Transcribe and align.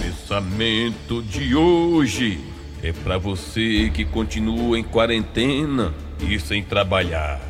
Pensamento 0.00 1.22
de 1.22 1.54
hoje 1.54 2.40
é 2.82 2.94
pra 2.94 3.18
você 3.18 3.90
que 3.92 4.06
continua 4.06 4.78
em 4.78 4.84
quarentena 4.84 5.92
e 6.18 6.40
sem 6.40 6.62
trabalhar. 6.62 7.47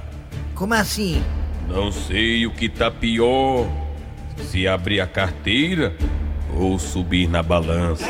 Como 0.58 0.74
assim? 0.74 1.22
Não 1.68 1.92
sei 1.92 2.44
o 2.44 2.50
que 2.50 2.68
tá 2.68 2.90
pior, 2.90 3.64
se 4.50 4.66
abrir 4.66 5.00
a 5.00 5.06
carteira 5.06 5.94
ou 6.52 6.76
subir 6.80 7.28
na 7.28 7.44
balança. 7.44 8.04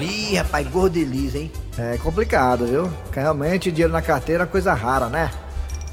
Ih, 0.00 0.36
rapaz, 0.36 0.66
gordo 0.68 0.96
e 0.96 1.04
liso, 1.04 1.36
hein? 1.36 1.52
É 1.76 1.98
complicado, 1.98 2.66
viu? 2.66 2.88
Porque 3.04 3.20
realmente 3.20 3.70
dinheiro 3.70 3.92
na 3.92 4.00
carteira 4.00 4.44
é 4.44 4.46
coisa 4.46 4.72
rara, 4.72 5.10
né? 5.10 5.30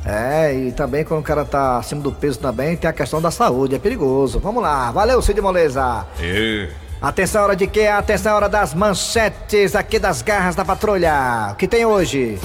É, 0.05 0.53
e 0.53 0.71
também 0.71 1.03
quando 1.03 1.19
o 1.19 1.23
cara 1.23 1.43
tá 1.43 1.77
acima 1.77 2.01
do 2.01 2.13
peso 2.13 2.39
também, 2.39 2.77
tem 2.77 2.89
a 2.89 2.93
questão 2.93 3.21
da 3.21 3.31
saúde, 3.31 3.75
é 3.75 3.79
perigoso. 3.79 4.39
Vamos 4.39 4.63
lá, 4.63 4.91
valeu, 4.91 5.21
Cid 5.21 5.41
Moleza. 5.41 6.05
É, 6.21 6.69
Atenção, 7.01 7.43
hora 7.43 7.55
de 7.55 7.67
quê? 7.67 7.87
Atenção, 7.87 8.33
hora 8.33 8.47
das 8.47 8.73
manchetes 8.73 9.75
aqui 9.75 9.99
das 9.99 10.21
garras 10.21 10.55
da 10.55 10.63
patrulha. 10.63 11.49
O 11.51 11.55
que 11.55 11.67
tem 11.67 11.85
hoje? 11.85 12.39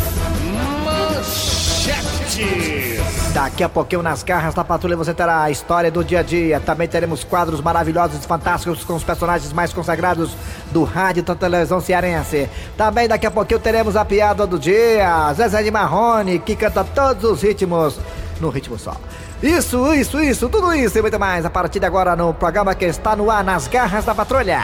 Daqui 3.33 3.63
a 3.63 3.69
pouquinho 3.69 4.03
nas 4.03 4.23
garras 4.25 4.55
da 4.55 4.65
patrulha 4.65 4.97
você 4.97 5.15
terá 5.15 5.43
a 5.43 5.51
história 5.51 5.91
do 5.91 6.03
dia 6.03 6.21
a 6.21 6.23
dia. 6.23 6.59
Também 6.59 6.89
teremos 6.89 7.23
quadros 7.23 7.61
maravilhosos 7.61 8.25
e 8.25 8.27
fantásticos 8.27 8.83
com 8.83 8.95
os 8.95 9.05
personagens 9.05 9.53
mais 9.53 9.73
consagrados 9.73 10.33
do 10.73 10.83
rádio 10.83 11.21
e 11.21 11.35
televisão 11.37 11.81
cearense. 11.81 12.49
Também 12.77 13.07
daqui 13.07 13.27
a 13.27 13.31
pouquinho 13.31 13.61
teremos 13.61 13.97
a 13.97 14.05
piada 14.05 14.47
do 14.47 14.59
dia. 14.59 15.33
Zezé 15.35 15.63
de 15.63 15.71
Marrone, 15.71 16.41
que 16.41 16.57
canta 16.57 16.83
todos 16.83 17.25
os 17.25 17.43
ritmos 17.43 18.01
no 18.41 18.51
ritmo 18.51 18.79
só. 18.79 18.97
Isso, 19.43 19.95
isso, 19.95 20.21
isso, 20.21 20.49
tudo 20.49 20.75
isso 20.75 20.99
e 20.99 21.03
muito 21.03 21.19
mais 21.19 21.47
a 21.47 21.51
partir 21.51 21.79
de 21.79 21.87
agora 21.87 22.15
no 22.17 22.35
programa 22.35 22.75
que 22.75 22.85
está 22.85 23.15
no 23.17 23.31
ar 23.31 23.45
nas 23.45 23.69
garras 23.69 24.05
da 24.05 24.15
patrulha. 24.15 24.61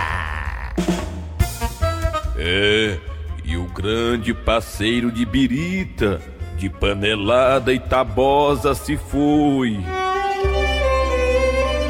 é. 2.37 2.99
E 3.49 3.57
o 3.57 3.65
grande 3.67 4.35
parceiro 4.35 5.13
de 5.13 5.25
birita, 5.25 6.21
de 6.57 6.71
panelada 6.71 7.73
e 7.73 7.79
tabosa 7.79 8.75
se 8.75 8.97
foi. 8.97 9.79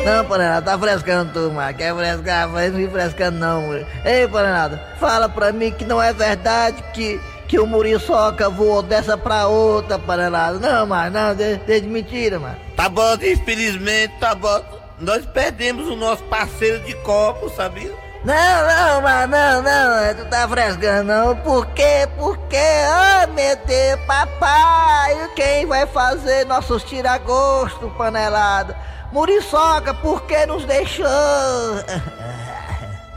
Não, 0.04 0.24
Panelada, 0.24 0.70
tá 0.70 0.78
frescando 0.78 1.32
tu, 1.32 1.52
mano. 1.52 1.76
Quer 1.76 1.92
frescar, 1.92 2.48
mas 2.48 2.72
não 2.72 2.78
me 2.78 2.88
frescando 2.88 3.38
não, 3.38 3.62
mano. 3.62 3.86
Ei, 4.04 4.28
Panelada, 4.28 4.80
fala 5.00 5.28
pra 5.28 5.52
mim 5.52 5.72
que 5.72 5.84
não 5.84 6.00
é 6.00 6.12
verdade 6.12 6.80
que, 6.94 7.20
que 7.48 7.58
o 7.58 7.66
Muriçoca 7.66 8.48
voou 8.48 8.82
dessa 8.82 9.18
pra 9.18 9.48
outra, 9.48 9.98
Panelada. 9.98 10.60
Não, 10.60 10.86
mano, 10.86 11.10
não, 11.10 11.34
de, 11.34 11.56
de 11.56 11.88
mentira, 11.88 12.38
mano. 12.38 12.56
Tá 12.76 12.88
bom, 12.88 13.14
infelizmente, 13.14 14.14
tá 14.20 14.32
bom. 14.34 14.62
Nós 15.00 15.26
perdemos 15.26 15.88
o 15.88 15.96
nosso 15.96 16.22
parceiro 16.24 16.78
de 16.84 16.94
copo, 16.96 17.50
sabia? 17.50 17.92
Não, 18.24 18.34
não, 18.34 19.02
mano, 19.02 19.32
não, 19.32 19.62
não, 19.62 20.14
tu 20.14 20.24
tá 20.28 20.48
frescando 20.48 21.04
não. 21.04 21.36
Por 21.36 21.64
quê? 21.68 22.08
Por 22.16 22.36
quê? 22.48 22.56
Oh, 22.58 23.15
Deus, 23.36 24.00
papai, 24.06 25.30
quem 25.36 25.66
vai 25.66 25.86
fazer 25.86 26.46
nossos 26.46 26.82
tiragosto, 26.82 27.90
Panelada? 27.98 28.74
Muriçoca, 29.12 29.92
por 29.94 30.22
que 30.22 30.46
nos 30.46 30.64
deixou? 30.64 31.06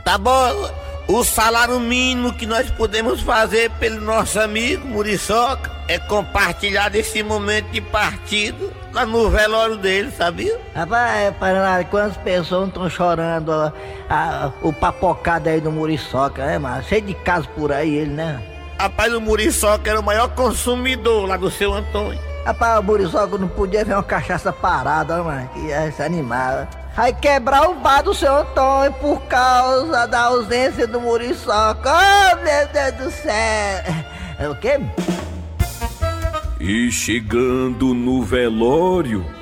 Tá 0.03 0.17
bom. 0.17 0.69
O 1.07 1.23
salário 1.23 1.79
mínimo 1.79 2.33
que 2.33 2.47
nós 2.47 2.69
podemos 2.71 3.21
fazer 3.21 3.69
pelo 3.79 4.01
nosso 4.01 4.39
amigo 4.39 4.87
Muriçoca 4.87 5.69
é 5.87 5.99
compartilhar 5.99 6.89
desse 6.89 7.21
momento 7.21 7.69
de 7.69 7.79
partido 7.79 8.73
lá 8.91 9.05
no 9.05 9.29
velório 9.29 9.77
dele, 9.77 10.11
sabia? 10.11 10.59
Rapaz, 10.73 11.35
Panelada, 11.39 11.83
quantas 11.85 12.17
pessoas 12.17 12.69
estão 12.69 12.89
chorando 12.89 13.49
ó, 13.49 13.71
a- 14.09 14.51
o 14.63 14.73
papocado 14.73 15.47
aí 15.49 15.61
do 15.61 15.71
Muriçoca, 15.71 16.43
né, 16.45 16.57
mano? 16.57 16.83
Cheio 16.83 17.03
de 17.03 17.13
casos 17.13 17.47
por 17.55 17.71
aí, 17.71 17.93
ele, 17.95 18.11
né? 18.11 18.41
Rapaz, 18.79 19.13
o 19.13 19.19
Muriçoca 19.19 19.89
era 19.89 19.99
o 19.99 20.03
maior 20.03 20.29
consumidor 20.29 21.27
lá 21.27 21.35
do 21.35 21.51
seu 21.51 21.73
Antônio. 21.73 22.17
Rapaz, 22.45 22.79
o 22.79 22.83
Muriçoca 22.83 23.37
não 23.37 23.49
podia 23.49 23.83
ver 23.83 23.93
uma 23.93 24.01
cachaça 24.01 24.53
parada, 24.53 25.19
ó, 25.19 25.25
mano, 25.25 25.49
que 25.53 25.59
ia 25.59 25.91
se 25.91 26.01
animar. 26.01 26.69
Vai 26.95 27.13
quebrar 27.13 27.69
o 27.69 27.75
bar 27.75 28.01
do 28.01 28.13
seu 28.13 28.33
Antônio 28.33 28.93
por 28.93 29.19
causa 29.23 30.07
da 30.07 30.21
ausência 30.21 30.87
do 30.87 31.01
Muriçoca. 31.01 31.91
Oh, 31.91 32.35
meu 32.37 32.67
Deus 32.69 32.93
do 33.03 33.11
céu! 33.11 33.83
É 34.39 34.47
o 34.47 34.55
quê? 34.55 34.79
E 36.61 36.89
chegando 36.89 37.93
no 37.93 38.23
velório, 38.23 39.25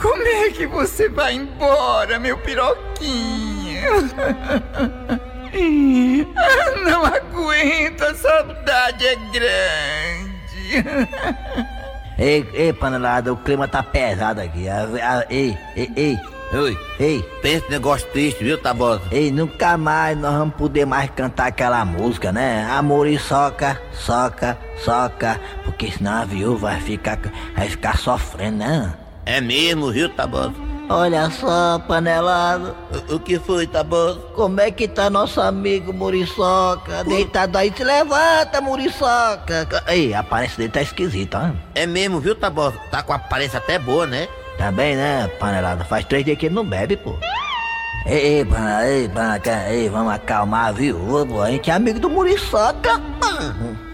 Como 0.00 0.22
é 0.22 0.50
que 0.50 0.66
você 0.66 1.08
vai 1.08 1.34
embora, 1.34 2.18
meu 2.18 2.38
piroquinho? 2.38 3.45
Não 6.84 7.04
aguento, 7.04 8.02
a 8.02 8.14
saudade 8.14 9.06
é 9.06 9.16
grande. 9.32 10.86
Ei, 12.18 12.48
ei, 12.54 12.72
panelada, 12.72 13.32
o 13.32 13.36
clima 13.36 13.68
tá 13.68 13.82
pesado 13.82 14.40
aqui. 14.40 14.68
A- 14.68 14.88
a- 15.02 15.24
ei, 15.30 15.56
ei, 15.76 15.90
ei, 15.96 16.18
Oi, 16.52 16.78
ei, 17.00 17.22
pensa 17.42 17.66
negócio 17.68 18.06
triste, 18.12 18.44
viu, 18.44 18.56
Tabosa? 18.56 19.02
ei, 19.10 19.32
nunca 19.32 19.76
mais 19.76 20.16
nós 20.16 20.32
vamos 20.32 20.54
poder 20.54 20.86
mais 20.86 21.10
cantar 21.10 21.48
aquela 21.48 21.84
música, 21.84 22.30
né? 22.30 22.64
Amor 22.70 23.08
e 23.08 23.18
soca, 23.18 23.80
soca, 23.92 24.56
soca, 24.84 25.40
porque 25.64 25.90
senão 25.90 26.22
a 26.22 26.24
viúva 26.24 26.68
vai 26.70 26.80
ficar, 26.80 27.18
vai 27.56 27.68
ficar 27.68 27.98
sofrendo, 27.98 28.58
né? 28.58 28.94
É 29.26 29.40
mesmo, 29.40 29.90
viu, 29.90 30.08
Tabosa? 30.08 30.54
Olha 30.88 31.28
só, 31.30 31.80
panelado, 31.80 32.74
O, 33.10 33.16
o 33.16 33.20
que 33.20 33.38
foi, 33.40 33.66
Tabosa? 33.66 34.20
como 34.34 34.60
é 34.60 34.70
que 34.70 34.86
tá 34.86 35.10
nosso 35.10 35.40
amigo 35.40 35.92
Muriçoca? 35.92 37.02
Deitado 37.04 37.58
aí, 37.58 37.72
se 37.76 37.82
levanta, 37.82 38.60
Muriçoca. 38.60 39.66
Ei, 39.88 40.14
a 40.14 40.20
aparência 40.20 40.56
dele 40.58 40.68
tá 40.70 40.80
esquisita, 40.82 41.38
ó. 41.38 41.56
É 41.74 41.86
mesmo, 41.86 42.20
viu, 42.20 42.34
Tabosa? 42.36 42.76
Tá 42.90 43.02
com 43.02 43.12
a 43.12 43.16
aparência 43.16 43.58
até 43.58 43.78
boa, 43.78 44.06
né? 44.06 44.28
Tá 44.58 44.70
bem, 44.70 44.94
né, 44.96 45.28
panelada? 45.40 45.84
Faz 45.84 46.04
três 46.04 46.24
dias 46.24 46.38
que 46.38 46.46
ele 46.46 46.54
não 46.54 46.64
bebe, 46.64 46.96
pô. 46.96 47.16
Ei, 48.06 48.38
ei, 48.38 48.44
panelada, 48.44 48.88
ei, 48.88 49.08
panelada, 49.08 49.68
ei, 49.72 49.88
vamos 49.88 50.12
acalmar 50.12 50.66
a 50.68 50.72
viúva, 50.72 51.26
pô. 51.26 51.42
A 51.42 51.50
gente 51.50 51.68
é 51.68 51.74
amigo 51.74 51.98
do 51.98 52.08
Muriçoca. 52.08 53.00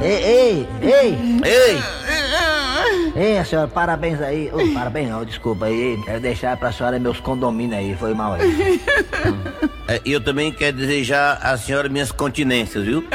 Ei, 0.00 0.24
ei, 0.24 0.68
ei! 0.82 1.40
Ei! 1.44 1.82
Ei, 3.14 3.38
a 3.38 3.44
senhora, 3.44 3.68
parabéns 3.68 4.20
aí. 4.22 4.50
Ô, 4.52 4.72
parabéns 4.72 5.10
não, 5.10 5.24
desculpa 5.24 5.66
aí. 5.66 6.00
Quero 6.04 6.20
deixar 6.20 6.56
pra 6.56 6.72
senhora 6.72 6.98
meus 6.98 7.20
condomínios 7.20 7.78
aí, 7.78 7.94
foi 7.96 8.14
mal 8.14 8.34
aí. 8.34 8.80
É, 9.88 10.00
E 10.04 10.12
eu 10.12 10.20
também 10.20 10.52
quero 10.52 10.76
desejar 10.76 11.38
à 11.42 11.56
senhora 11.58 11.88
minhas 11.88 12.12
continências, 12.12 12.84
viu? 12.84 13.04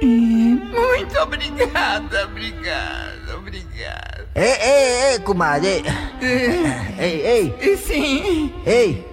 Muito 0.00 1.18
obrigada, 1.20 2.24
obrigada, 2.24 3.36
obrigada. 3.36 4.26
Ei, 4.34 4.44
ei, 4.44 5.12
ei, 5.12 5.18
comadre. 5.18 5.82
Ei, 6.98 7.54
ei, 7.60 7.76
sim, 7.76 8.52
Ei! 8.64 9.06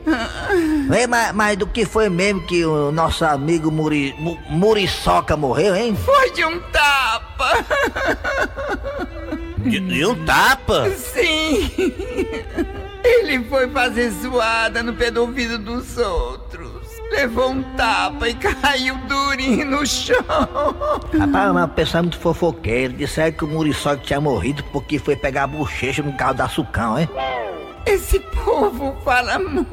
Mas, 1.10 1.34
mas 1.34 1.58
do 1.58 1.68
que 1.68 1.86
foi 1.86 2.08
mesmo 2.10 2.42
que 2.48 2.64
o 2.66 2.92
nosso 2.92 3.26
amigo 3.26 3.70
Muri, 3.72 4.16
Mu- 4.18 4.40
Muriçoca 4.50 5.36
morreu, 5.36 5.76
hein? 5.76 5.96
foi 5.96 6.32
de 6.32 6.46
um 6.46 6.60
tapa. 6.72 7.66
De, 9.58 9.80
de 9.80 10.06
um 10.06 10.26
tapa? 10.26 10.90
Sim. 10.92 11.72
Ele 13.04 13.44
foi 13.46 13.70
fazer 13.70 14.10
zoada 14.12 14.82
no 14.82 14.94
pé 14.94 15.12
do 15.12 15.22
ouvido 15.22 15.58
dos 15.58 15.98
outros. 15.98 16.53
Levou 17.13 17.51
um 17.51 17.63
tapa 17.75 18.27
e 18.27 18.33
caiu 18.36 18.98
durinho 19.07 19.65
no 19.65 19.86
chão. 19.86 20.15
Rapaz, 21.19 21.54
mas 21.54 21.65
o 21.65 21.68
pessoal 21.69 22.00
é 22.00 22.01
muito 22.04 22.18
fofoqueiro. 22.19 22.94
Disseram 22.94 23.31
que 23.31 23.45
o 23.45 23.48
Muriçoca 23.48 23.98
tinha 23.98 24.19
morrido 24.19 24.63
porque 24.71 24.98
foi 25.00 25.15
pegar 25.15 25.44
a 25.44 25.48
bochecha 25.48 26.01
no 26.01 26.13
carro 26.13 26.33
da 26.33 26.50
Sucão, 26.50 26.98
hein? 27.00 27.07
Esse 27.86 28.19
povo 28.19 28.95
fala 29.04 29.38
muito, 29.38 29.68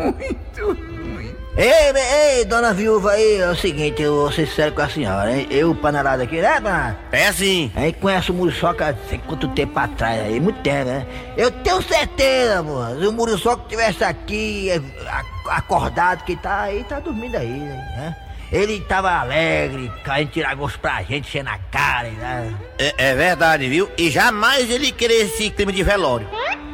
muito. 0.67 1.41
Ei, 1.57 2.39
ei, 2.39 2.45
dona 2.45 2.73
viúva 2.73 3.11
aí, 3.13 3.37
é 3.41 3.51
o 3.51 3.57
seguinte, 3.57 4.01
eu 4.03 4.15
vou 4.15 4.33
ser 4.33 4.47
sério 4.47 4.73
com 4.73 4.83
a 4.83 4.89
senhora, 4.89 5.33
hein? 5.37 5.47
Eu, 5.51 5.75
panelada 5.75 6.23
aqui, 6.23 6.41
né, 6.41 6.61
panelada? 6.61 6.97
É 7.13 7.27
assim. 7.27 7.71
A 7.75 7.81
gente 7.81 7.99
conhece 7.99 8.31
o 8.31 8.35
Muriçoca 8.35 8.97
sei 9.09 9.19
quanto 9.27 9.49
tempo 9.49 9.79
atrás 9.79 10.21
aí, 10.23 10.39
muito 10.41 10.61
tempo, 10.61 10.87
né? 10.91 11.07
Eu 11.37 11.51
tenho 11.51 11.83
certeza, 11.83 12.61
amor. 12.61 12.97
Se 12.99 13.07
o 13.07 13.13
Muriçoca 13.13 13.65
tivesse 13.69 14.03
aqui, 14.05 14.71
eh, 14.71 14.81
a- 15.09 15.25
acordado, 15.51 16.25
que 16.25 16.37
tá 16.37 16.63
aí, 16.63 16.85
tá 16.85 17.01
dormindo 17.01 17.37
aí, 17.37 17.47
né? 17.49 18.17
Ele 18.53 18.81
tava 18.81 19.13
alegre, 19.13 19.93
caindo 20.03 20.31
tirar 20.33 20.55
gosto 20.57 20.81
pra 20.81 21.03
gente, 21.03 21.29
enchendo 21.29 21.51
a 21.51 21.59
cara, 21.71 22.09
né? 22.11 22.53
É, 22.79 23.11
é 23.11 23.15
verdade, 23.15 23.69
viu? 23.69 23.89
E 23.97 24.11
jamais 24.11 24.69
ele 24.69 24.91
querer 24.91 25.27
esse 25.27 25.51
clima 25.51 25.73
de 25.73 25.83
velório. 25.85 26.29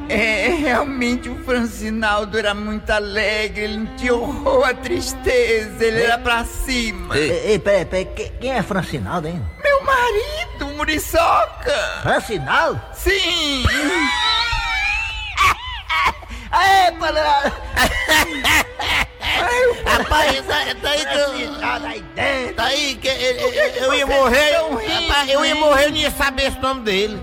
É, 0.08 0.49
realmente 0.58 1.28
o 1.28 1.44
Francinaldo 1.44 2.38
era 2.38 2.55
muito 2.55 2.88
alegre, 2.90 3.64
ele 3.64 3.76
não 3.78 3.96
tinha 3.96 4.14
horror 4.14 4.64
à 4.69 4.73
tristeza, 4.73 5.84
ele 5.84 6.00
era 6.02 6.17
pra 6.17 6.44
cima. 6.44 7.19
Ei. 7.19 7.31
Ei, 7.31 7.50
ei, 7.52 7.58
peraí, 7.58 7.84
peraí, 7.84 8.05
que- 8.06 8.31
quem 8.40 8.52
é 8.52 8.62
Francinaldo, 8.62 9.26
hein? 9.29 9.44
Meu 9.62 9.82
marido, 9.84 10.69
Muriçoca! 10.76 11.75
Francinaldo? 12.02 12.81
Sim! 12.94 13.64
Aê, 16.50 16.93
panelada! 16.93 17.52
Rapaz, 19.84 20.44
tá, 20.46 20.56
aí 20.90 21.06
que 21.06 21.19
eu. 21.19 22.54
Tá 22.54 22.64
aí 22.64 22.94
que 22.96 23.08
eu, 23.78 23.94
ia 23.94 24.06
morrer. 24.06 24.52
Rapaz, 24.52 25.31
eu 25.31 25.44
ia 25.44 25.54
morrer, 25.54 25.87
eu 25.87 25.90
não 25.90 25.96
ia 25.96 26.10
saber 26.10 26.46
esse 26.46 26.58
nome 26.58 26.82
dele. 26.82 27.20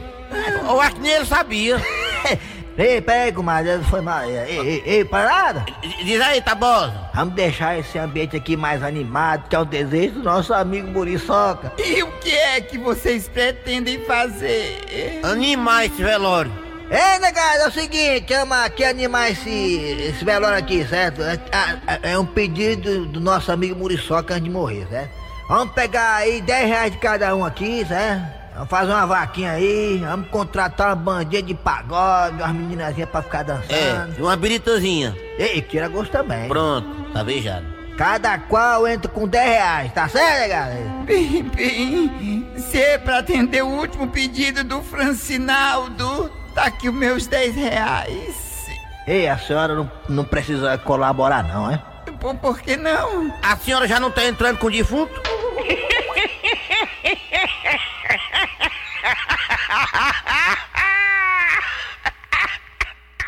Eu 0.68 0.82
acho 0.82 0.96
que 0.96 1.02
nem 1.02 1.12
ele 1.12 1.26
sabia. 1.26 1.82
Ei, 2.76 3.00
peraí, 3.00 3.32
comadre, 3.32 3.84
foi 3.84 4.02
mal. 4.02 4.24
Ei, 4.24 4.36
ei, 4.36 4.84
ei, 4.84 5.06
parada! 5.06 5.64
Diz 6.04 6.20
aí, 6.20 6.42
Tabosa. 6.42 7.08
Vamos 7.14 7.36
deixar 7.36 7.78
esse 7.78 8.00
ambiente 8.00 8.36
aqui 8.36 8.58
mais 8.58 8.82
animado, 8.82 9.48
que 9.48 9.56
é 9.56 9.60
o 9.60 9.66
desejo 9.66 10.16
do 10.16 10.24
nosso 10.24 10.52
amigo 10.56 10.88
Muriçoca. 10.88 11.72
E 11.78 12.02
o 12.02 12.12
que 12.14 12.32
é 12.32 12.62
que 12.62 12.80
vocês 12.80 13.28
pretendem 13.30 14.04
fazer? 14.06 15.22
Animar 15.24 15.86
esse 15.86 16.02
velório. 16.02 16.63
Ei, 16.96 17.18
negado, 17.20 17.64
é 17.64 17.68
o 17.68 17.72
seguinte, 17.72 18.32
ama 18.36 18.66
aqui 18.66 18.84
animar 18.84 19.32
esse, 19.32 19.50
esse 19.50 20.24
velório 20.24 20.58
aqui, 20.60 20.86
certo? 20.86 21.24
É, 21.24 21.40
é- 21.88 22.12
é 22.12 22.20
um 22.20 22.26
pedido 22.26 23.08
do 23.08 23.20
nosso 23.20 23.52
amigo 23.52 23.76
Muriçoca 23.76 24.36
antes 24.36 24.44
de 24.44 24.50
morrer, 24.52 24.86
certo? 24.92 25.10
Vamos 25.50 25.74
pegar 25.74 26.18
aí 26.18 26.40
10 26.40 26.68
reais 26.68 26.92
de 26.92 27.00
cada 27.00 27.36
um 27.36 27.44
aqui, 27.44 27.84
certo? 27.88 28.24
Vamos 28.54 28.70
fazer 28.70 28.92
uma 28.92 29.08
vaquinha 29.08 29.54
aí, 29.54 29.98
vamos 30.06 30.28
contratar 30.30 30.90
uma 30.90 30.96
bandinha 30.96 31.42
de 31.42 31.56
pagode, 31.56 32.36
umas 32.36 32.54
meninazinhas 32.54 33.10
pra 33.10 33.24
ficar 33.24 33.40
É, 33.40 33.44
dançando. 33.44 34.22
uma 34.24 34.36
biritazinha. 34.38 35.18
Ei, 35.40 35.64
tira 35.64 35.88
gosto 35.88 36.12
também. 36.12 36.48
Pronto, 36.48 36.88
tá 37.12 37.24
beijado. 37.24 37.66
Cada 37.98 38.38
qual 38.38 38.88
entra 38.88 39.10
com 39.10 39.28
10 39.28 39.48
reais, 39.50 39.92
tá 39.94 40.08
certo, 40.08 40.40
negado? 40.42 40.76
Bem, 41.06 41.42
bem, 41.44 42.48
se 42.56 42.78
é 42.80 43.00
pra 43.00 43.18
atender 43.18 43.64
o 43.64 43.68
último 43.70 44.08
pedido 44.08 44.64
do 44.64 44.82
Francinaldo, 44.84 46.32
tá 46.54 46.66
aqui 46.66 46.90
os 46.90 46.96
meus 46.96 47.28
10 47.28 47.56
reais. 47.56 48.68
Ei, 49.06 49.28
a 49.28 49.38
senhora 49.38 49.76
não, 49.76 49.92
não 50.08 50.24
precisa 50.24 50.78
colaborar 50.78 51.44
não, 51.44 51.70
é? 51.70 51.82
Por, 52.20 52.36
por 52.36 52.62
que 52.62 52.78
não? 52.78 53.34
A 53.42 53.58
senhora 53.58 53.88
já 53.88 54.00
não 54.00 54.10
tá 54.10 54.24
entrando 54.26 54.58
com 54.58 54.68
o 54.68 54.72
defunto? 54.72 55.14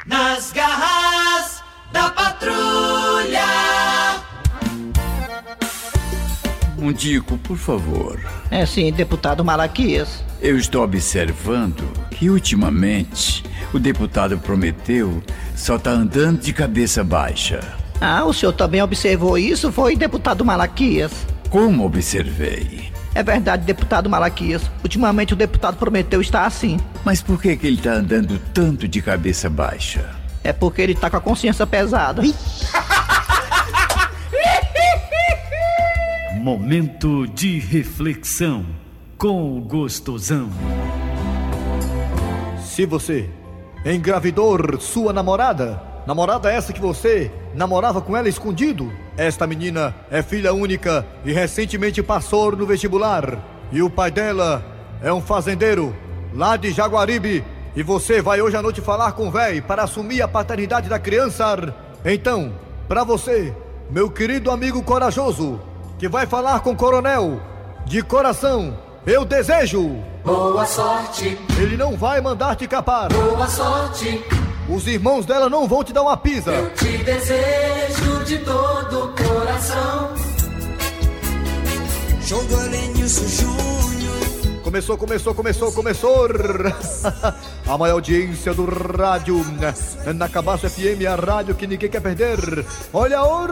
Nas 0.05 0.51
garras 0.53 1.63
da 1.91 2.09
patrulha. 2.11 3.43
Mundico, 6.77 7.37
por 7.39 7.57
favor. 7.57 8.19
É 8.51 8.65
sim, 8.65 8.91
deputado 8.91 9.43
Malaquias. 9.43 10.23
Eu 10.45 10.57
estou 10.59 10.83
observando 10.83 11.91
que 12.11 12.29
ultimamente 12.29 13.43
o 13.73 13.79
deputado 13.79 14.37
Prometeu 14.37 15.23
só 15.55 15.77
está 15.77 15.89
andando 15.89 16.41
de 16.41 16.53
cabeça 16.53 17.03
baixa. 17.03 17.61
Ah, 17.99 18.23
o 18.23 18.31
senhor 18.31 18.53
também 18.53 18.79
observou 18.79 19.39
isso, 19.39 19.71
foi, 19.71 19.95
deputado 19.95 20.45
Malaquias? 20.45 21.11
Como 21.49 21.83
observei? 21.83 22.91
É 23.15 23.23
verdade, 23.23 23.65
deputado 23.65 24.07
Malaquias. 24.07 24.69
Ultimamente 24.83 25.33
o 25.33 25.35
deputado 25.35 25.77
Prometeu 25.77 26.21
estar 26.21 26.45
assim. 26.45 26.79
Mas 27.03 27.23
por 27.23 27.41
que, 27.41 27.57
que 27.57 27.65
ele 27.65 27.77
está 27.77 27.93
andando 27.93 28.39
tanto 28.53 28.87
de 28.87 29.01
cabeça 29.01 29.49
baixa? 29.49 30.11
É 30.43 30.53
porque 30.53 30.79
ele 30.79 30.93
tá 30.93 31.09
com 31.09 31.17
a 31.17 31.21
consciência 31.21 31.65
pesada. 31.65 32.21
Momento 36.39 37.25
de 37.25 37.57
reflexão 37.57 38.84
com 39.17 39.57
o 39.57 39.61
gostosão. 39.61 40.49
Se 42.61 42.85
você 42.85 43.29
engravidou 43.85 44.79
sua 44.79 45.13
namorada, 45.13 45.81
namorada 46.05 46.51
essa 46.51 46.73
que 46.73 46.81
você 46.81 47.31
namorava 47.53 48.01
com 48.01 48.15
ela 48.15 48.27
escondido, 48.27 48.91
esta 49.15 49.47
menina 49.47 49.95
é 50.11 50.21
filha 50.21 50.53
única 50.53 51.05
e 51.23 51.31
recentemente 51.31 52.03
passou 52.03 52.55
no 52.55 52.65
vestibular. 52.65 53.39
E 53.71 53.81
o 53.81 53.89
pai 53.89 54.11
dela 54.11 54.63
é 55.01 55.11
um 55.13 55.21
fazendeiro 55.21 55.95
lá 56.33 56.57
de 56.57 56.71
Jaguaribe. 56.71 57.43
E 57.75 57.83
você 57.83 58.21
vai 58.21 58.41
hoje 58.41 58.57
à 58.57 58.61
noite 58.61 58.81
falar 58.81 59.13
com 59.13 59.27
o 59.27 59.31
véi 59.31 59.61
para 59.61 59.83
assumir 59.83 60.21
a 60.21 60.27
paternidade 60.27 60.89
da 60.89 60.99
criança. 60.99 61.73
Então, 62.03 62.53
para 62.87 63.03
você, 63.03 63.53
meu 63.89 64.09
querido 64.09 64.51
amigo 64.51 64.83
corajoso, 64.83 65.59
que 65.97 66.07
vai 66.07 66.25
falar 66.25 66.59
com 66.59 66.71
o 66.71 66.75
coronel, 66.75 67.41
de 67.85 68.01
coração, 68.01 68.77
eu 69.05 69.23
desejo. 69.25 69.95
Boa 70.23 70.65
sorte, 70.65 71.37
Ele 71.59 71.77
não 71.77 71.95
vai 71.95 72.19
mandar 72.19 72.55
te 72.55 72.67
capar. 72.67 73.09
boa 73.13 73.47
sorte. 73.47 74.23
Os 74.67 74.87
irmãos 74.87 75.25
dela 75.25 75.47
não 75.47 75.67
vão 75.67 75.83
te 75.83 75.93
dar 75.93 76.01
uma 76.01 76.17
pisa. 76.17 76.51
Eu 76.51 76.73
te 76.73 76.97
desejo 77.03 78.23
de 78.25 78.39
todo 78.39 79.05
o 79.05 79.13
coração. 79.13 80.09
Show 82.21 82.43
do 82.45 82.59
Elenilson 82.61 83.27
Júnior. 83.27 84.61
Começou, 84.63 84.97
começou, 84.97 85.35
começou, 85.35 85.71
começou. 85.71 86.27
A 87.69 87.77
maior 87.77 87.93
audiência 87.93 88.51
do 88.55 88.65
rádio. 88.65 89.45
Na 90.15 90.27
Cabaço 90.27 90.67
FM, 90.67 91.05
a 91.07 91.15
rádio 91.15 91.53
que 91.53 91.67
ninguém 91.67 91.89
quer 91.89 92.01
perder. 92.01 92.65
Olha 92.91 93.23
o. 93.23 93.45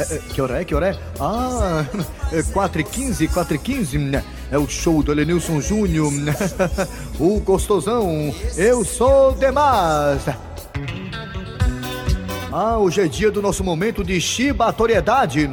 É, 0.00 0.14
é, 0.14 0.18
que 0.18 0.40
hora 0.40 0.60
é? 0.60 0.64
Que 0.64 0.74
hora 0.74 0.88
é? 0.88 0.98
Ah, 1.18 1.84
é 2.32 2.42
4 2.42 2.80
e 2.80 2.84
15, 2.84 3.28
4 3.28 3.54
e 3.54 3.58
15. 3.58 3.98
É 4.50 4.58
o 4.58 4.66
show 4.66 5.02
do 5.02 5.12
Elenilson 5.12 5.60
Júnior. 5.60 6.10
O 7.18 7.38
gostosão. 7.40 8.34
Eu 8.56 8.82
sou 8.82 9.34
demais. 9.34 10.22
Ah, 12.50 12.78
hoje 12.78 13.02
é 13.02 13.06
dia 13.06 13.30
do 13.30 13.42
nosso 13.42 13.62
momento 13.62 14.02
de 14.02 14.18
chibatoriedade. 14.20 15.48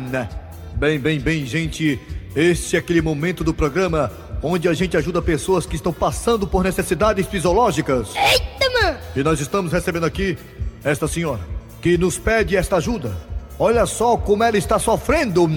Bem, 0.75 0.97
bem, 0.97 1.19
bem, 1.19 1.45
gente. 1.45 1.99
Este 2.33 2.77
é 2.77 2.79
aquele 2.79 3.01
momento 3.01 3.43
do 3.43 3.53
programa 3.53 4.09
onde 4.41 4.69
a 4.69 4.73
gente 4.73 4.95
ajuda 4.95 5.21
pessoas 5.21 5.65
que 5.65 5.75
estão 5.75 5.91
passando 5.91 6.47
por 6.47 6.63
necessidades 6.63 7.27
fisiológicas. 7.27 8.09
Eita, 8.15 8.69
mano! 8.81 8.97
E 9.13 9.23
nós 9.23 9.41
estamos 9.41 9.73
recebendo 9.73 10.05
aqui 10.05 10.37
esta 10.83 11.07
senhora 11.07 11.41
que 11.81 11.97
nos 11.97 12.17
pede 12.17 12.55
esta 12.55 12.77
ajuda. 12.77 13.15
Olha 13.59 13.87
só 13.87 14.15
como 14.17 14.43
ela 14.43 14.57
está 14.57 14.77
sofrendo. 14.77 15.49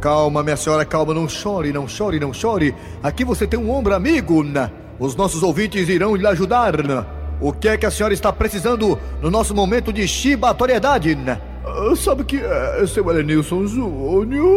Calma, 0.00 0.42
minha 0.42 0.56
senhora, 0.56 0.86
calma, 0.86 1.12
não 1.12 1.28
chore, 1.28 1.70
não 1.70 1.86
chore, 1.86 2.18
não 2.18 2.32
chore. 2.32 2.74
Aqui 3.02 3.24
você 3.24 3.46
tem 3.46 3.58
um 3.58 3.70
ombro 3.70 3.94
amigo. 3.94 4.42
Os 4.98 5.14
nossos 5.14 5.42
ouvintes 5.42 5.86
irão 5.88 6.16
lhe 6.16 6.26
ajudar. 6.26 6.74
O 7.40 7.52
que 7.52 7.68
é 7.68 7.76
que 7.76 7.84
a 7.84 7.90
senhora 7.90 8.14
está 8.14 8.32
precisando 8.32 8.98
no 9.20 9.30
nosso 9.30 9.54
momento 9.54 9.92
de 9.92 10.08
chibatoriedade? 10.08 11.18
Ah, 11.26 11.94
sabe 11.94 12.24
que 12.24 12.38
é, 12.38 12.86
seu 12.86 13.10
Elenilson 13.10 13.66
Júnior? 13.66 14.48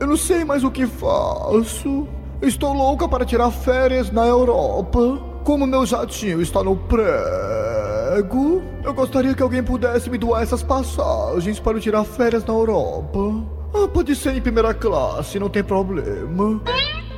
Eu 0.00 0.06
não 0.06 0.16
sei 0.16 0.44
mais 0.44 0.62
o 0.62 0.70
que 0.70 0.86
faço. 0.86 2.06
Estou 2.40 2.72
louca 2.72 3.08
para 3.08 3.24
tirar 3.24 3.50
férias 3.50 4.12
na 4.12 4.24
Europa. 4.24 5.20
Como 5.42 5.66
meu 5.66 5.84
jatinho 5.84 6.40
está 6.40 6.62
no 6.62 6.76
prego, 6.76 8.62
eu 8.84 8.94
gostaria 8.94 9.34
que 9.34 9.42
alguém 9.42 9.62
pudesse 9.62 10.08
me 10.08 10.16
doar 10.16 10.42
essas 10.42 10.62
passagens 10.62 11.58
para 11.58 11.76
eu 11.76 11.80
tirar 11.80 12.04
férias 12.04 12.44
na 12.44 12.54
Europa. 12.54 13.44
Ah, 13.74 13.88
pode 13.88 14.14
ser 14.14 14.36
em 14.36 14.40
primeira 14.40 14.72
classe, 14.72 15.38
não 15.40 15.48
tem 15.48 15.64
problema. 15.64 16.60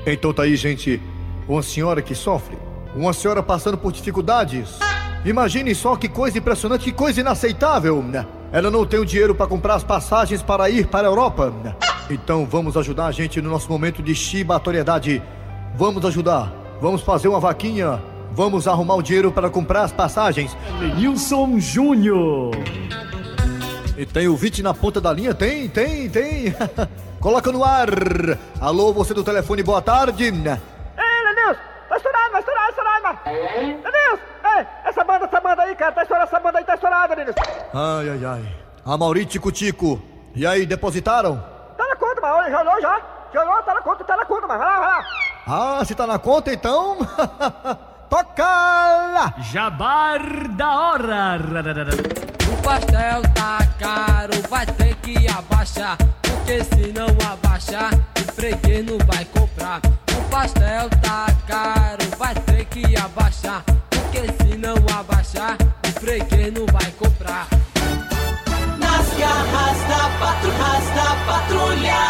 Então 0.07 0.33
tá 0.33 0.45
aí, 0.45 0.57
gente. 0.57 1.03
Uma 1.47 1.63
senhora 1.63 2.01
que 2.01 2.15
sofre. 2.15 2.57
Uma 2.95 3.13
senhora 3.13 3.43
passando 3.43 3.77
por 3.77 3.93
dificuldades. 3.93 4.79
Imagine 5.25 5.75
só 5.75 5.97
que 5.97 6.09
coisa 6.09 6.39
impressionante, 6.39 6.85
que 6.85 6.93
coisa 6.93 7.21
inaceitável. 7.21 8.03
Ela 8.51 8.71
não 8.71 8.87
tem 8.87 8.99
o 8.99 9.05
dinheiro 9.05 9.35
para 9.35 9.47
comprar 9.47 9.75
as 9.75 9.85
passagens 9.85 10.43
para 10.43 10.71
ir 10.71 10.87
para 10.87 11.07
a 11.07 11.11
Europa. 11.11 11.53
Então 12.11 12.45
vamos 12.45 12.77
ajudar 12.77 13.07
a 13.07 13.13
gente 13.13 13.41
no 13.41 13.49
nosso 13.49 13.71
momento 13.71 14.03
de 14.03 14.15
chibatoriedade. 14.17 15.23
Vamos 15.77 16.05
ajudar. 16.05 16.53
Vamos 16.81 17.03
fazer 17.03 17.29
uma 17.29 17.39
vaquinha. 17.39 18.03
Vamos 18.33 18.67
arrumar 18.67 18.97
o 18.97 19.03
dinheiro 19.03 19.31
para 19.31 19.49
comprar 19.49 19.83
as 19.83 19.93
passagens. 19.93 20.57
Nilson 20.97 21.61
Júnior. 21.61 22.51
E 23.97 24.05
tem 24.05 24.27
o 24.27 24.37
Vite 24.37 24.61
na 24.61 24.75
ponta 24.75 25.01
da 25.01 25.13
linha? 25.13 25.35
Tem, 25.35 25.69
tem, 25.69 26.11
tem. 26.11 26.55
Coloca 27.21 27.53
no 27.53 27.63
ar. 27.63 27.89
Alô, 28.61 28.93
você 28.93 29.15
do 29.15 29.23
telefone, 29.23 29.63
boa 29.63 29.81
tarde. 29.81 30.25
Ei, 30.25 30.31
Lenilson, 30.33 31.61
tá 31.89 31.97
estourado, 31.97 32.33
vai 32.33 32.41
estourar, 32.41 32.69
estourar, 32.71 33.23
Lenilson, 33.27 34.25
ei, 34.45 34.67
essa 34.87 35.05
banda, 35.05 35.27
essa 35.27 35.41
banda 35.41 35.63
aí, 35.63 35.77
cara, 35.77 35.93
tá 35.93 36.03
estourada, 36.03 36.27
essa 36.29 36.41
banda 36.41 36.59
aí 36.59 36.65
tá 36.65 36.75
estourada, 36.75 37.15
Lenilson. 37.15 37.41
Ai, 37.75 38.09
ai, 38.09 38.25
ai. 38.25 38.57
A 38.85 38.97
Mauritico 38.97 39.53
Tico. 39.53 40.01
E 40.35 40.47
aí, 40.47 40.65
depositaram? 40.65 41.60
Conta, 42.21 42.27
mas 42.27 42.33
olha, 42.33 42.51
já 42.51 42.61
olhou 42.61 42.81
já. 42.81 43.01
Já 43.33 43.43
olhou, 43.43 43.63
tá 43.63 43.75
na 43.75 43.83
conta, 43.83 44.05
tá 44.05 44.17
na 44.17 44.25
conta, 44.25 44.47
mas 44.47 44.59
vai 44.59 44.69
lá, 44.69 44.81
vai 44.81 44.89
lá. 44.89 45.05
Ah, 45.47 45.85
se 45.85 45.95
tá 45.95 46.07
na 46.07 46.19
conta, 46.19 46.53
então. 46.53 46.99
Toca 48.11 48.43
lá! 48.45 49.35
Jabar 49.39 50.49
da 50.49 50.81
hora. 50.81 51.39
O 52.53 52.63
pastel 52.63 53.23
tá 53.35 53.59
caro, 53.79 54.33
vai 54.49 54.67
ter 54.67 54.95
que 54.97 55.29
abaixar. 55.29 55.97
Porque 56.23 56.65
se 56.65 56.93
não 56.93 57.07
abaixar, 57.33 57.91
o 57.95 58.33
freguês 58.33 58.85
não 58.85 58.99
vai 59.07 59.25
comprar. 59.27 59.81
O 60.19 60.31
pastel 60.31 60.91
tá 61.01 61.27
caro, 61.47 62.17
vai 62.19 62.35
ter 62.35 62.65
que 62.67 62.97
abaixar. 62.99 63.63
Porque 63.89 64.27
se 64.43 64.59
não 64.59 64.75
abaixar, 64.99 65.57
o 65.87 66.01
freguês 66.01 66.53
não 66.53 66.67
vai 66.67 66.91
comprar. 66.93 67.47
Nas 68.91 69.09
garras 69.15 69.79
da 69.89 70.11
patrulha, 70.19 70.81
da 70.95 71.17
patrulha. 71.27 72.01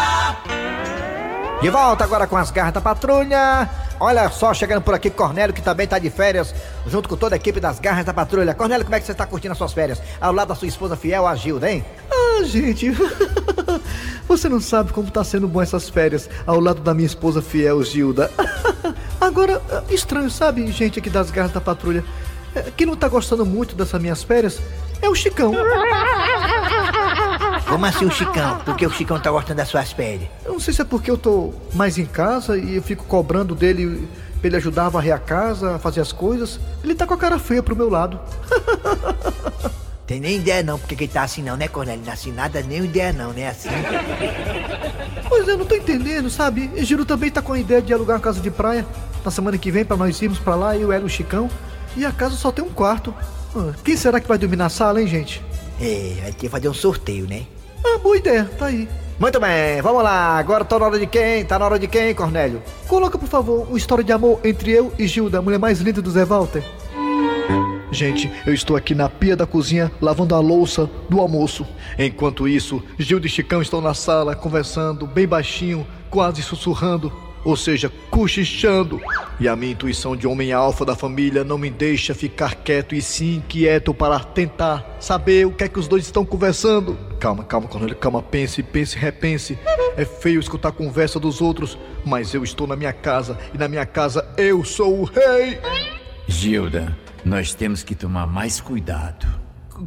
De 1.61 1.69
volta 1.69 2.03
agora 2.03 2.25
com 2.25 2.35
as 2.35 2.49
garras 2.49 2.73
da 2.73 2.81
patrulha. 2.81 3.69
Olha 3.99 4.27
só, 4.31 4.51
chegando 4.51 4.81
por 4.81 4.95
aqui, 4.95 5.11
Cornélio, 5.11 5.53
que 5.53 5.61
também 5.61 5.85
tá 5.85 5.99
de 5.99 6.09
férias, 6.09 6.55
junto 6.87 7.07
com 7.07 7.15
toda 7.15 7.35
a 7.35 7.37
equipe 7.37 7.59
das 7.59 7.79
garras 7.79 8.03
da 8.03 8.11
patrulha. 8.11 8.55
Cornélio, 8.55 8.83
como 8.83 8.95
é 8.95 8.99
que 8.99 9.05
você 9.05 9.13
tá 9.13 9.27
curtindo 9.27 9.51
as 9.51 9.59
suas 9.59 9.73
férias? 9.73 10.01
Ao 10.19 10.33
lado 10.33 10.47
da 10.47 10.55
sua 10.55 10.67
esposa 10.67 10.95
fiel, 10.95 11.27
a 11.27 11.35
Gilda, 11.35 11.71
hein? 11.71 11.85
Ah, 12.11 12.43
gente, 12.43 12.91
você 14.27 14.49
não 14.49 14.59
sabe 14.59 14.91
como 14.91 15.11
tá 15.11 15.23
sendo 15.23 15.47
bom 15.47 15.61
essas 15.61 15.87
férias 15.87 16.27
ao 16.47 16.59
lado 16.59 16.81
da 16.81 16.95
minha 16.95 17.05
esposa 17.05 17.43
fiel, 17.43 17.83
Gilda. 17.83 18.31
Agora, 19.21 19.61
estranho, 19.87 20.31
sabe, 20.31 20.65
gente 20.71 20.97
aqui 20.97 21.11
das 21.11 21.29
garras 21.29 21.51
da 21.51 21.61
patrulha? 21.61 22.03
É, 22.55 22.71
Quem 22.75 22.87
não 22.87 22.95
tá 22.95 23.07
gostando 23.07 23.45
muito 23.45 23.75
dessas 23.75 24.01
minhas 24.01 24.23
férias 24.23 24.59
é 24.99 25.07
o 25.07 25.13
Chicão. 25.13 25.53
Como 27.71 27.85
assim 27.85 28.03
o 28.03 28.11
Chicão? 28.11 28.59
Porque 28.65 28.85
o 28.85 28.91
Chicão 28.91 29.17
tá 29.17 29.31
gostando 29.31 29.59
das 29.59 29.69
suas 29.69 29.93
férias? 29.93 30.29
Eu 30.43 30.51
não 30.51 30.59
sei 30.59 30.73
se 30.73 30.81
é 30.81 30.83
porque 30.83 31.09
eu 31.09 31.17
tô 31.17 31.53
mais 31.73 31.97
em 31.97 32.05
casa 32.05 32.57
e 32.57 32.75
eu 32.75 32.83
fico 32.83 33.05
cobrando 33.05 33.55
dele 33.55 34.09
pra 34.41 34.47
ele 34.47 34.57
ajudar 34.57 34.87
a 34.87 34.89
varrer 34.89 35.15
a 35.15 35.17
casa, 35.17 35.75
a 35.75 35.79
fazer 35.79 36.01
as 36.01 36.11
coisas. 36.11 36.59
Ele 36.83 36.93
tá 36.93 37.07
com 37.07 37.13
a 37.13 37.17
cara 37.17 37.39
feia 37.39 37.63
pro 37.63 37.73
meu 37.73 37.89
lado. 37.89 38.19
Tem 40.05 40.19
nem 40.19 40.35
ideia 40.35 40.61
não 40.61 40.77
porque 40.77 40.97
que 40.97 41.05
ele 41.05 41.13
tá 41.13 41.23
assim 41.23 41.41
não, 41.41 41.55
né, 41.55 41.69
Cornélio? 41.69 42.01
Não 42.03 42.11
é 42.11 42.13
assim 42.13 42.33
nada, 42.33 42.61
nem 42.61 42.83
ideia 42.83 43.13
não, 43.13 43.31
né? 43.31 43.47
Assim. 43.47 43.69
Pois 45.29 45.47
é, 45.47 45.51
eu 45.51 45.57
não 45.57 45.65
tô 45.65 45.73
entendendo, 45.75 46.29
sabe? 46.29 46.69
E 46.75 46.83
Giro 46.83 47.05
também 47.05 47.31
tá 47.31 47.41
com 47.41 47.53
a 47.53 47.59
ideia 47.59 47.81
de 47.81 47.93
alugar 47.93 48.17
uma 48.17 48.21
casa 48.21 48.41
de 48.41 48.51
praia 48.51 48.85
na 49.23 49.31
semana 49.31 49.57
que 49.57 49.71
vem 49.71 49.85
pra 49.85 49.95
nós 49.95 50.21
irmos 50.21 50.39
pra 50.39 50.55
lá, 50.55 50.75
eu, 50.75 50.91
ela 50.91 51.03
e 51.03 51.05
o 51.05 51.09
Chicão. 51.09 51.49
E 51.95 52.05
a 52.05 52.11
casa 52.11 52.35
só 52.35 52.51
tem 52.51 52.65
um 52.65 52.69
quarto. 52.69 53.15
Ah, 53.55 53.71
Quem 53.81 53.95
será 53.95 54.19
que 54.19 54.27
vai 54.27 54.37
dormir 54.37 54.57
na 54.57 54.67
sala, 54.67 55.01
hein, 55.01 55.07
gente? 55.07 55.41
É, 55.79 56.17
vai 56.21 56.31
ter 56.33 56.37
que 56.37 56.49
fazer 56.49 56.67
um 56.67 56.73
sorteio, 56.73 57.25
né? 57.25 57.45
Ah, 57.83 57.97
boa 57.97 58.17
ideia, 58.17 58.49
tá 58.57 58.67
aí. 58.67 58.87
Muito 59.19 59.39
bem, 59.39 59.81
vamos 59.81 60.03
lá. 60.03 60.37
Agora 60.37 60.65
tá 60.65 60.79
na 60.79 60.85
hora 60.85 60.99
de 60.99 61.05
quem? 61.07 61.45
Tá 61.45 61.59
na 61.59 61.65
hora 61.65 61.77
de 61.77 61.87
quem, 61.87 62.13
Cornélio? 62.13 62.61
Coloca, 62.87 63.17
por 63.17 63.27
favor, 63.27 63.67
uma 63.67 63.77
história 63.77 64.03
de 64.03 64.11
amor 64.11 64.39
entre 64.43 64.71
eu 64.71 64.91
e 64.97 65.07
Gilda, 65.07 65.39
a 65.39 65.41
mulher 65.41 65.59
mais 65.59 65.79
linda 65.79 66.01
do 66.01 66.09
Zé 66.09 66.25
Walter. 66.25 66.63
Gente, 67.91 68.31
eu 68.47 68.53
estou 68.53 68.75
aqui 68.77 68.95
na 68.95 69.09
pia 69.09 69.35
da 69.35 69.45
cozinha 69.45 69.91
lavando 70.01 70.33
a 70.33 70.39
louça 70.39 70.89
do 71.09 71.19
almoço. 71.19 71.67
Enquanto 71.99 72.47
isso, 72.47 72.81
Gilda 72.97 73.27
e 73.27 73.29
Chicão 73.29 73.61
estão 73.61 73.81
na 73.81 73.93
sala 73.93 74.33
conversando 74.35 75.05
bem 75.05 75.27
baixinho, 75.27 75.85
quase 76.09 76.41
sussurrando, 76.41 77.11
ou 77.43 77.55
seja, 77.55 77.91
cochichando. 78.09 79.01
E 79.39 79.47
a 79.47 79.55
minha 79.55 79.71
intuição 79.71 80.15
de 80.15 80.27
homem 80.27 80.51
alfa 80.51 80.85
da 80.85 80.95
família 80.95 81.43
não 81.43 81.57
me 81.57 81.69
deixa 81.69 82.13
ficar 82.13 82.55
quieto 82.55 82.93
e 82.93 83.01
sim 83.01 83.37
inquieto 83.37 83.93
para 83.93 84.19
tentar 84.19 84.97
saber 84.99 85.47
o 85.47 85.51
que 85.51 85.63
é 85.63 85.67
que 85.67 85.79
os 85.79 85.87
dois 85.87 86.03
estão 86.03 86.23
conversando. 86.23 86.97
Calma, 87.19 87.43
calma, 87.43 87.67
Cornélio, 87.67 87.95
calma, 87.95 88.21
pense, 88.21 88.61
pense, 88.61 88.97
repense. 88.97 89.57
É 89.97 90.05
feio 90.05 90.39
escutar 90.39 90.69
a 90.69 90.71
conversa 90.71 91.19
dos 91.19 91.41
outros, 91.41 91.77
mas 92.05 92.33
eu 92.33 92.43
estou 92.43 92.67
na 92.67 92.75
minha 92.75 92.93
casa 92.93 93.37
e 93.53 93.57
na 93.57 93.67
minha 93.67 93.85
casa 93.85 94.27
eu 94.37 94.63
sou 94.63 95.01
o 95.01 95.03
rei. 95.03 95.59
Gilda, 96.27 96.95
nós 97.25 97.53
temos 97.53 97.83
que 97.83 97.95
tomar 97.95 98.27
mais 98.27 98.61
cuidado. 98.61 99.27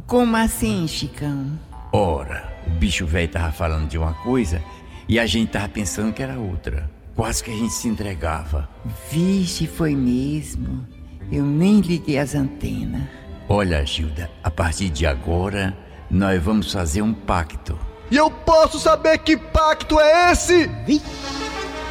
Como 0.05 0.35
assim, 0.35 0.87
Chicão? 0.87 1.57
Ora, 1.93 2.53
o 2.67 2.71
bicho 2.71 3.05
velho 3.05 3.29
tava 3.29 3.51
falando 3.53 3.87
de 3.87 3.97
uma 3.97 4.13
coisa 4.13 4.61
e 5.07 5.17
a 5.17 5.25
gente 5.25 5.51
tava 5.51 5.69
pensando 5.69 6.11
que 6.11 6.21
era 6.21 6.37
outra. 6.37 6.89
Quase 7.15 7.41
que 7.41 7.51
a 7.51 7.55
gente 7.55 7.73
se 7.73 7.87
entregava. 7.87 8.67
Vixe, 9.09 9.67
foi 9.67 9.95
mesmo. 9.95 10.85
Eu 11.31 11.45
nem 11.45 11.79
liguei 11.79 12.17
as 12.17 12.35
antenas. 12.35 13.03
Olha, 13.47 13.85
Gilda, 13.85 14.29
a 14.43 14.51
partir 14.51 14.89
de 14.89 15.05
agora, 15.05 15.75
nós 16.11 16.41
vamos 16.43 16.71
fazer 16.71 17.01
um 17.01 17.13
pacto. 17.13 17.79
E 18.11 18.17
eu 18.17 18.29
posso 18.29 18.79
saber 18.79 19.17
que 19.19 19.37
pacto 19.37 19.99
é 19.99 20.31
esse? 20.31 20.69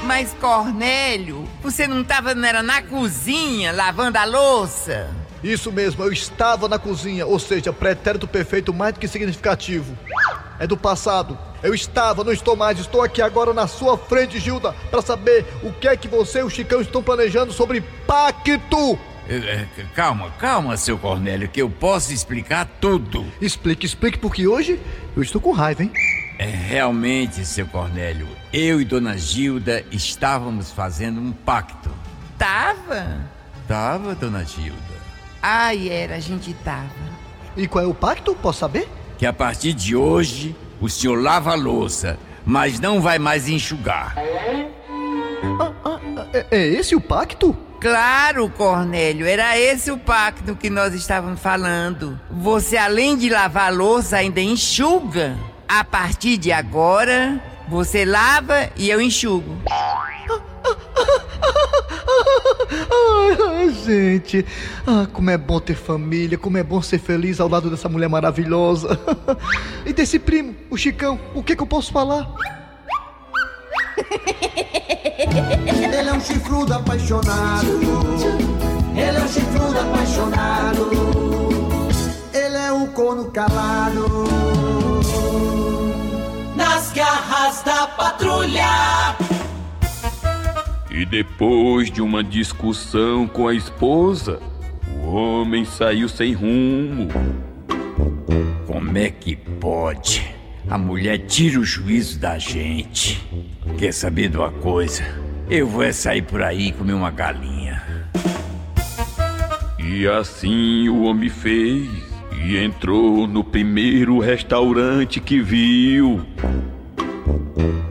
Mas, 0.04 0.34
Cornélio, 0.38 1.48
você 1.62 1.86
não 1.86 2.04
tava 2.04 2.34
não 2.34 2.46
era 2.46 2.62
na 2.62 2.82
cozinha 2.82 3.72
lavando 3.72 4.18
a 4.18 4.24
louça? 4.24 5.08
Isso 5.42 5.72
mesmo, 5.72 6.04
eu 6.04 6.12
estava 6.12 6.68
na 6.68 6.78
cozinha, 6.78 7.26
ou 7.26 7.38
seja, 7.38 7.72
pretérito 7.72 8.28
perfeito 8.28 8.74
mais 8.74 8.92
do 8.94 9.00
que 9.00 9.08
significativo. 9.08 9.96
É 10.58 10.66
do 10.66 10.76
passado. 10.76 11.38
Eu 11.64 11.72
estava, 11.72 12.22
não 12.22 12.30
estou 12.30 12.54
mais, 12.54 12.78
estou 12.78 13.00
aqui 13.00 13.22
agora 13.22 13.54
na 13.54 13.66
sua 13.66 13.96
frente, 13.96 14.38
Gilda, 14.38 14.74
para 14.90 15.00
saber 15.00 15.46
o 15.62 15.72
que 15.72 15.88
é 15.88 15.96
que 15.96 16.06
você 16.06 16.40
e 16.40 16.42
o 16.42 16.50
Chicão 16.50 16.82
estão 16.82 17.02
planejando 17.02 17.54
sobre 17.54 17.80
pacto. 18.06 18.98
É, 19.26 19.34
é, 19.34 19.66
Calma, 19.94 20.30
calma, 20.32 20.76
seu 20.76 20.98
Cornélio, 20.98 21.48
que 21.48 21.62
eu 21.62 21.70
posso 21.70 22.12
explicar 22.12 22.68
tudo. 22.82 23.24
Explique, 23.40 23.86
explique, 23.86 24.18
porque 24.18 24.46
hoje 24.46 24.78
eu 25.16 25.22
estou 25.22 25.40
com 25.40 25.52
raiva, 25.52 25.82
hein? 25.82 25.90
É, 26.38 26.44
realmente, 26.44 27.42
seu 27.46 27.66
Cornélio, 27.66 28.28
eu 28.52 28.78
e 28.78 28.84
Dona 28.84 29.16
Gilda 29.16 29.82
estávamos 29.90 30.70
fazendo 30.70 31.18
um 31.18 31.32
pacto. 31.32 31.90
Tava? 32.36 33.22
Tava, 33.66 34.14
Dona 34.14 34.44
Gilda? 34.44 34.76
Ai, 35.40 35.88
era, 35.88 36.16
a 36.16 36.20
gente 36.20 36.52
tava. 36.62 36.90
E 37.56 37.66
qual 37.66 37.82
é 37.82 37.86
o 37.86 37.94
pacto? 37.94 38.34
Posso 38.34 38.58
saber? 38.58 38.86
Que 39.16 39.24
a 39.24 39.32
partir 39.32 39.72
de 39.72 39.96
hoje, 39.96 40.54
o 40.80 40.88
senhor 40.88 41.20
lava 41.20 41.52
a 41.52 41.54
louça, 41.54 42.18
mas 42.44 42.80
não 42.80 43.00
vai 43.00 43.18
mais 43.18 43.48
enxugar. 43.48 44.14
É, 46.32 46.46
é 46.50 46.66
esse 46.66 46.94
o 46.94 47.00
pacto? 47.00 47.56
Claro, 47.80 48.48
Cornélio, 48.48 49.26
era 49.26 49.58
esse 49.58 49.90
o 49.90 49.98
pacto 49.98 50.56
que 50.56 50.70
nós 50.70 50.94
estávamos 50.94 51.40
falando. 51.40 52.18
Você, 52.30 52.76
além 52.76 53.16
de 53.16 53.28
lavar 53.28 53.66
a 53.66 53.74
louça, 53.74 54.16
ainda 54.16 54.40
enxuga. 54.40 55.36
A 55.68 55.84
partir 55.84 56.36
de 56.38 56.50
agora, 56.52 57.42
Você 57.68 58.04
lava 58.04 58.70
e 58.76 58.90
eu 58.90 59.00
enxugo. 59.00 59.56
Ai, 63.50 63.70
gente, 63.84 64.44
ah, 64.86 65.06
como 65.12 65.30
é 65.30 65.38
bom 65.38 65.60
ter 65.60 65.74
família, 65.74 66.38
como 66.38 66.58
é 66.58 66.62
bom 66.62 66.80
ser 66.82 66.98
feliz 66.98 67.40
ao 67.40 67.48
lado 67.48 67.70
dessa 67.70 67.88
mulher 67.88 68.08
maravilhosa. 68.08 68.98
E 69.86 69.92
desse 69.92 70.18
primo, 70.18 70.56
o 70.70 70.78
Chicão, 70.78 71.20
o 71.34 71.42
que, 71.42 71.54
que 71.54 71.62
eu 71.62 71.66
posso 71.66 71.92
falar? 71.92 72.26
Ele 75.94 76.08
é 76.08 76.12
um 76.12 76.20
chifrudo 76.20 76.72
apaixonado. 76.72 77.66
Ele 78.96 79.18
é 79.18 79.20
um 79.20 79.28
chifrudo 79.28 79.78
apaixonado. 79.78 80.90
Ele 82.32 82.56
é 82.56 82.72
um 82.72 82.86
corno 82.88 83.30
calado. 83.30 84.24
Nas 86.56 86.92
garras 86.92 87.62
da 87.62 87.86
patrulha. 87.88 89.14
Depois 91.14 91.92
de 91.92 92.02
uma 92.02 92.24
discussão 92.24 93.28
com 93.28 93.46
a 93.46 93.54
esposa, 93.54 94.40
o 94.96 95.14
homem 95.14 95.64
saiu 95.64 96.08
sem 96.08 96.32
rumo. 96.32 97.06
Como 98.66 98.98
é 98.98 99.10
que 99.10 99.36
pode? 99.36 100.24
A 100.68 100.76
mulher 100.76 101.18
tira 101.18 101.60
o 101.60 101.64
juízo 101.64 102.18
da 102.18 102.36
gente. 102.36 103.22
Quer 103.78 103.92
saber 103.92 104.28
de 104.28 104.38
uma 104.38 104.50
coisa? 104.50 105.04
Eu 105.48 105.68
vou 105.68 105.84
é 105.84 105.92
sair 105.92 106.22
por 106.22 106.42
aí 106.42 106.70
e 106.70 106.72
comer 106.72 106.94
uma 106.94 107.12
galinha. 107.12 107.80
E 109.78 110.08
assim 110.08 110.88
o 110.88 111.04
homem 111.04 111.28
fez. 111.28 111.88
E 112.44 112.56
entrou 112.56 113.28
no 113.28 113.44
primeiro 113.44 114.18
restaurante 114.18 115.20
que 115.20 115.40
viu. 115.40 116.26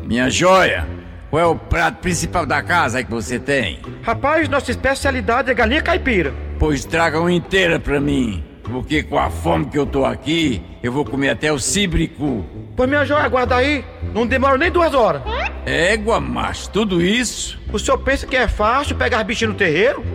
Minha 0.06 0.30
joia, 0.30 0.86
qual 1.34 1.42
é 1.42 1.48
o 1.48 1.56
prato 1.56 1.96
principal 1.96 2.46
da 2.46 2.62
casa 2.62 3.04
que 3.04 3.10
você 3.10 3.40
tem? 3.40 3.80
Rapaz, 4.04 4.48
nossa 4.48 4.70
especialidade 4.70 5.50
é 5.50 5.54
galinha 5.56 5.82
caipira. 5.82 6.32
Pois 6.60 6.86
traga 6.86 7.20
uma 7.20 7.34
inteira 7.34 7.80
pra 7.80 8.00
mim. 8.00 8.44
Porque 8.62 9.02
com 9.02 9.18
a 9.18 9.32
fome 9.32 9.66
que 9.66 9.80
eu 9.80 9.88
tô 9.88 10.06
aqui, 10.06 10.62
eu 10.84 10.92
vou 10.92 11.04
comer 11.04 11.30
até 11.30 11.52
o 11.52 11.58
cibricu. 11.58 12.46
Pois 12.76 12.88
minha 12.88 13.04
joia, 13.04 13.24
aguarda 13.24 13.56
aí. 13.56 13.84
Não 14.14 14.28
demora 14.28 14.60
nem 14.60 14.70
duas 14.70 14.94
horas. 14.94 15.24
Égua, 15.66 16.20
macho, 16.20 16.70
tudo 16.70 17.02
isso? 17.02 17.60
O 17.72 17.80
senhor 17.80 17.98
pensa 17.98 18.28
que 18.28 18.38
é 18.38 18.48
fácil 18.48 18.96
pegar 18.96 19.24
bichinho 19.24 19.54
no 19.54 19.58
terreiro? 19.58 20.06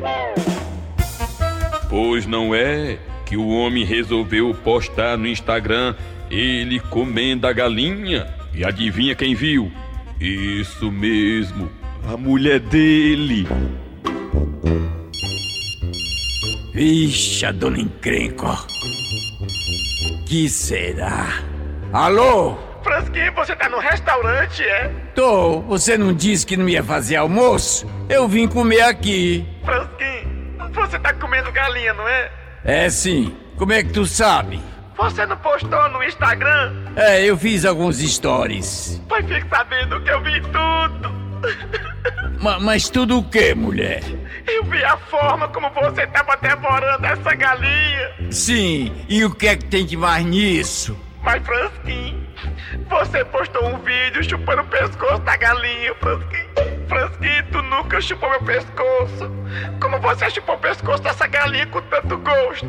Pois 1.90 2.26
não 2.26 2.54
é 2.54 2.96
que 3.26 3.36
o 3.36 3.48
homem 3.48 3.84
resolveu 3.84 4.54
postar 4.54 5.18
no 5.18 5.26
Instagram 5.26 5.96
ele 6.30 6.78
comendo 6.78 7.44
a 7.44 7.52
galinha. 7.52 8.28
E 8.54 8.64
adivinha 8.64 9.16
quem 9.16 9.34
viu? 9.34 9.68
Isso 10.20 10.90
mesmo, 10.90 11.70
a 12.12 12.16
mulher 12.16 12.58
dele. 12.58 13.46
Vixe, 16.74 17.46
a 17.46 17.52
dona 17.52 17.78
encrenca. 17.78 18.46
ó. 18.46 18.56
Que 20.26 20.48
será? 20.48 21.40
Alô? 21.92 22.56
Frasquinho, 22.82 23.32
você 23.34 23.54
tá 23.54 23.68
no 23.68 23.78
restaurante, 23.78 24.62
é? 24.62 24.88
Tô, 25.14 25.60
você 25.60 25.96
não 25.96 26.12
disse 26.12 26.44
que 26.46 26.56
não 26.56 26.68
ia 26.68 26.82
fazer 26.82 27.16
almoço? 27.16 27.86
Eu 28.08 28.26
vim 28.28 28.48
comer 28.48 28.82
aqui. 28.82 29.46
Frasquinho, 29.64 30.56
você 30.74 30.98
tá 30.98 31.12
comendo 31.14 31.50
galinha, 31.52 31.94
não 31.94 32.06
é? 32.08 32.30
É 32.64 32.90
sim. 32.90 33.34
Como 33.56 33.72
é 33.72 33.82
que 33.82 33.92
tu 33.92 34.04
sabe? 34.04 34.60
Você 34.98 35.24
não 35.26 35.36
postou 35.36 35.88
no 35.90 36.02
Instagram? 36.02 36.74
É, 36.96 37.24
eu 37.24 37.36
fiz 37.36 37.64
alguns 37.64 37.98
stories. 37.98 39.00
Pois 39.08 39.24
fique 39.26 39.48
sabendo 39.48 40.00
que 40.02 40.10
eu 40.10 40.20
vi 40.22 40.40
tudo. 40.40 41.18
Ma- 42.40 42.58
mas 42.58 42.88
tudo 42.90 43.18
o 43.18 43.22
que, 43.24 43.54
mulher? 43.54 44.02
Eu 44.46 44.64
vi 44.64 44.82
a 44.84 44.96
forma 44.96 45.46
como 45.48 45.70
você 45.70 46.06
tava 46.08 46.36
devorando 46.38 47.06
essa 47.06 47.34
galinha. 47.34 48.10
Sim, 48.30 48.92
e 49.08 49.24
o 49.24 49.32
que 49.34 49.46
é 49.48 49.56
que 49.56 49.66
tem 49.66 49.86
de 49.86 49.96
mais 49.96 50.24
nisso? 50.24 50.98
Mas, 51.22 51.44
Frasquinho, 51.44 52.26
você 52.88 53.24
postou 53.26 53.66
um 53.68 53.78
vídeo 53.78 54.22
chupando 54.28 54.62
o 54.62 54.66
pescoço 54.66 55.18
da 55.22 55.36
galinha, 55.36 55.94
Frasquinho. 55.96 56.88
Frasquinho, 56.88 57.44
tu 57.52 57.62
nunca 57.62 58.00
chupou 58.00 58.30
meu 58.30 58.42
pescoço. 58.42 59.30
Como 59.80 59.98
você 60.00 60.30
chupou 60.30 60.54
o 60.56 60.58
pescoço 60.58 61.02
dessa 61.02 61.26
galinha 61.26 61.66
com 61.66 61.80
tanto 61.82 62.16
gosto? 62.18 62.66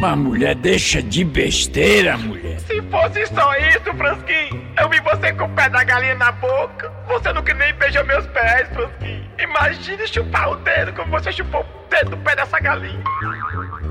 Mas 0.00 0.16
mulher, 0.16 0.54
deixa 0.54 1.02
de 1.02 1.24
besteira, 1.24 2.16
mulher. 2.16 2.60
Se 2.60 2.80
fosse 2.82 3.26
só 3.26 3.52
isso, 3.56 3.92
Frasquinho, 3.96 4.64
eu 4.80 4.88
vi 4.88 5.00
você 5.00 5.32
com 5.32 5.44
o 5.44 5.48
pé 5.50 5.68
da 5.68 5.82
galinha 5.82 6.14
na 6.14 6.30
boca. 6.30 6.92
Você 7.08 7.32
nunca 7.32 7.52
nem 7.54 7.74
beijou 7.74 8.04
meus 8.06 8.24
pés, 8.26 8.68
Frasquinho. 8.68 9.28
Imagine 9.40 10.06
chupar 10.06 10.50
o 10.50 10.56
dedo 10.56 10.92
como 10.92 11.10
você 11.10 11.32
chupou 11.32 11.62
o 11.62 11.90
dedo 11.90 12.10
do 12.10 12.16
pé 12.18 12.36
dessa 12.36 12.60
galinha. 12.60 13.02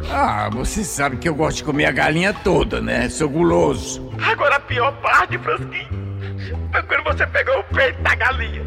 Ah, 0.10 0.50
você 0.50 0.84
sabe 0.84 1.17
que 1.17 1.28
eu 1.28 1.36
gosto 1.36 1.58
de 1.58 1.63
comer 1.65 1.86
a 1.86 1.91
galinha 1.91 2.34
toda, 2.34 2.80
né? 2.82 3.10
Sou 3.10 3.28
guloso. 3.30 4.10
Agora 4.24 4.56
a 4.56 4.60
pior 4.62 4.93
parte, 5.02 5.38
Frasquinho, 5.38 5.89
foi 6.72 6.84
quando 6.84 7.04
você 7.04 7.28
pegou 7.28 7.60
o 7.60 7.63
peito 7.65 8.02
da 8.02 8.15
galinha. 8.15 8.65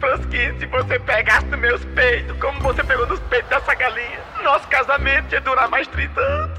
Frasquinho, 0.00 0.58
se 0.58 0.66
você 0.66 0.98
pegasse 1.00 1.46
nos 1.46 1.58
meus 1.60 1.84
peitos, 1.86 2.36
como 2.38 2.60
você 2.60 2.82
pegou 2.84 3.06
nos 3.06 3.20
peitos 3.20 3.48
dessa 3.50 3.74
galinha, 3.74 4.20
nosso 4.42 4.66
casamento 4.68 5.32
ia 5.32 5.40
durar 5.40 5.68
mais 5.68 5.86
30 5.88 6.20
anos. 6.20 6.58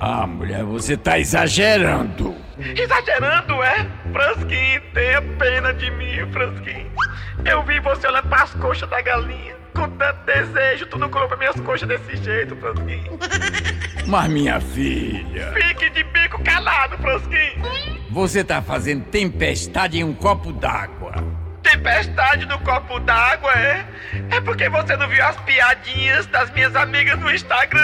Ah, 0.00 0.26
mulher, 0.26 0.64
você 0.64 0.96
tá 0.96 1.18
exagerando. 1.18 2.34
Exagerando, 2.58 3.62
é? 3.62 3.86
Frasquinho, 4.12 4.80
tenha 4.94 5.22
pena 5.38 5.72
de 5.74 5.90
mim, 5.92 6.30
Frasquinho. 6.32 6.90
Eu 7.44 7.62
vi 7.62 7.78
você 7.80 8.06
olhando 8.08 8.28
pras 8.28 8.52
coxas 8.54 8.88
da 8.88 9.00
galinha. 9.00 9.54
Com 9.74 9.88
tanto 9.90 10.24
desejo, 10.26 10.86
tu 10.86 10.98
não 10.98 11.08
colocou 11.08 11.38
minhas 11.38 11.58
coxas 11.60 11.88
desse 11.88 12.16
jeito, 12.16 12.56
Frasquinho. 12.56 13.18
Mas 14.06 14.28
minha 14.28 14.60
filha, 14.60 15.52
Fique 15.52 15.88
de 15.90 16.02
bico 16.04 16.42
calado, 16.42 16.98
Frasquinho. 16.98 17.62
você 18.10 18.42
tá 18.42 18.60
fazendo 18.60 19.04
tempestade 19.04 19.98
em 20.00 20.04
um 20.04 20.12
copo 20.12 20.52
d'água. 20.52 21.12
Tempestade 21.70 22.46
no 22.46 22.58
copo 22.60 22.98
d'água, 22.98 23.52
é? 23.52 23.86
É 24.32 24.40
porque 24.40 24.68
você 24.68 24.96
não 24.96 25.06
viu 25.06 25.24
as 25.24 25.36
piadinhas 25.42 26.26
das 26.26 26.50
minhas 26.50 26.74
amigas 26.74 27.16
no 27.20 27.30
Instagram. 27.30 27.80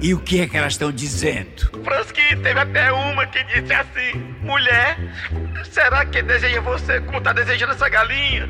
E 0.00 0.14
o 0.14 0.20
que 0.20 0.40
é 0.40 0.46
que 0.46 0.56
elas 0.56 0.74
estão 0.74 0.92
dizendo? 0.92 1.70
Frasquinho, 1.82 2.40
teve 2.42 2.60
até 2.60 2.92
uma 2.92 3.26
que 3.26 3.42
disse 3.44 3.72
assim: 3.72 4.12
Mulher, 4.40 4.96
será 5.64 6.04
que 6.04 6.22
deseja 6.22 6.60
você 6.60 7.00
como 7.00 7.20
tá 7.20 7.32
desejando 7.32 7.72
essa 7.72 7.88
galinha? 7.88 8.48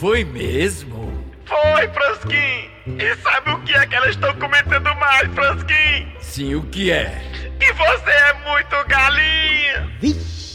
Foi 0.00 0.24
mesmo? 0.24 1.32
Foi, 1.46 1.88
Frasquinho. 1.88 2.70
E 2.98 3.14
sabe 3.22 3.50
o 3.50 3.60
que 3.60 3.74
é 3.74 3.86
que 3.86 3.94
elas 3.94 4.10
estão 4.10 4.34
comentando 4.34 4.92
mais, 4.96 5.32
Frasquinho? 5.34 6.12
Sim, 6.20 6.54
o 6.56 6.62
que 6.64 6.90
é? 6.90 7.22
Que 7.60 7.72
você 7.72 8.10
é 8.10 8.32
muito 8.44 8.88
galinha. 8.88 9.88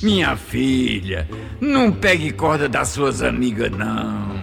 Minha 0.02 0.36
filha, 0.38 1.28
não 1.60 1.92
pegue 1.92 2.32
corda 2.32 2.70
das 2.70 2.88
suas 2.90 3.22
amigas, 3.22 3.70
não. 3.72 4.40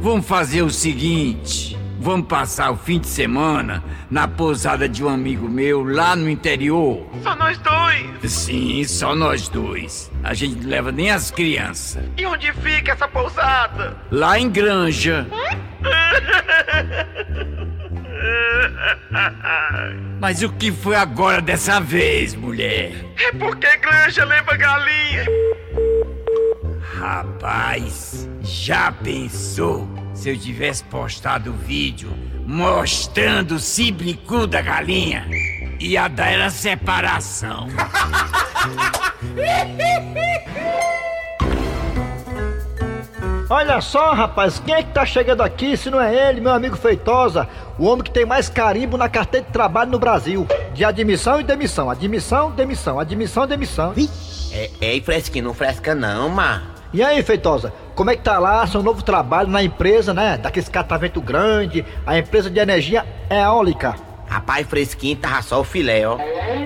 Vamos 0.00 0.26
fazer 0.26 0.62
o 0.62 0.70
seguinte: 0.70 1.76
vamos 1.98 2.26
passar 2.28 2.70
o 2.70 2.76
fim 2.76 3.00
de 3.00 3.08
semana 3.08 3.82
na 4.10 4.28
pousada 4.28 4.88
de 4.88 5.04
um 5.04 5.08
amigo 5.08 5.48
meu 5.48 5.82
lá 5.82 6.14
no 6.14 6.30
interior. 6.30 7.04
Só 7.22 7.34
nós 7.34 7.58
dois. 7.58 8.32
Sim, 8.32 8.84
só 8.84 9.14
nós 9.14 9.48
dois. 9.48 10.10
A 10.22 10.34
gente 10.34 10.56
não 10.56 10.70
leva 10.70 10.92
nem 10.92 11.10
as 11.10 11.30
crianças. 11.30 12.04
E 12.16 12.24
onde 12.24 12.52
fica 12.52 12.92
essa 12.92 13.08
pousada? 13.08 13.96
Lá 14.10 14.38
em 14.38 14.48
Granja. 14.48 15.26
Mas 20.20 20.42
o 20.42 20.48
que 20.50 20.70
foi 20.70 20.96
agora 20.96 21.40
dessa 21.40 21.80
vez, 21.80 22.34
mulher? 22.34 22.92
É 23.18 23.32
porque 23.32 23.76
Granja 23.78 24.24
leva 24.24 24.56
galinha. 24.56 25.26
Rapaz, 26.98 28.28
já 28.42 28.92
pensou 28.92 29.88
se 30.14 30.30
eu 30.30 30.38
tivesse 30.38 30.84
postado 30.84 31.50
o 31.50 31.54
vídeo 31.54 32.12
mostrando 32.46 33.56
o 33.56 33.58
ciblicu 33.58 34.46
da 34.46 34.60
galinha? 34.60 35.26
Ia 35.80 36.06
dar 36.08 36.30
era 36.30 36.50
separação. 36.50 37.68
Olha 43.54 43.82
só, 43.82 44.14
rapaz, 44.14 44.58
quem 44.64 44.74
é 44.74 44.82
que 44.82 44.94
tá 44.94 45.04
chegando 45.04 45.42
aqui 45.42 45.76
se 45.76 45.90
não 45.90 46.00
é 46.00 46.30
ele, 46.30 46.40
meu 46.40 46.52
amigo 46.52 46.74
Feitosa, 46.74 47.46
o 47.78 47.84
homem 47.84 48.02
que 48.02 48.10
tem 48.10 48.24
mais 48.24 48.48
carimbo 48.48 48.96
na 48.96 49.10
carteira 49.10 49.44
de 49.44 49.52
trabalho 49.52 49.90
no 49.90 49.98
Brasil. 49.98 50.48
De 50.72 50.82
admissão 50.86 51.38
e 51.38 51.44
demissão, 51.44 51.90
admissão, 51.90 52.50
demissão, 52.50 52.98
admissão, 52.98 53.46
demissão. 53.46 53.92
É, 54.54 54.70
ei, 54.80 55.02
fresquinho, 55.02 55.44
não 55.44 55.52
fresca 55.52 55.94
não, 55.94 56.30
ma. 56.30 56.62
E 56.94 57.02
aí, 57.02 57.22
Feitosa, 57.22 57.74
como 57.94 58.08
é 58.08 58.16
que 58.16 58.22
tá 58.22 58.38
lá 58.38 58.66
seu 58.66 58.82
novo 58.82 59.02
trabalho 59.02 59.50
na 59.50 59.62
empresa, 59.62 60.14
né? 60.14 60.38
Daqueles 60.38 60.70
catavento 60.70 61.20
grande, 61.20 61.84
a 62.06 62.16
empresa 62.16 62.48
de 62.48 62.58
energia 62.58 63.04
eólica. 63.28 63.96
Rapaz, 64.26 64.66
fresquinho, 64.66 65.16
tava 65.18 65.42
só 65.42 65.60
o 65.60 65.64
filé, 65.64 66.08
ó. 66.08 66.16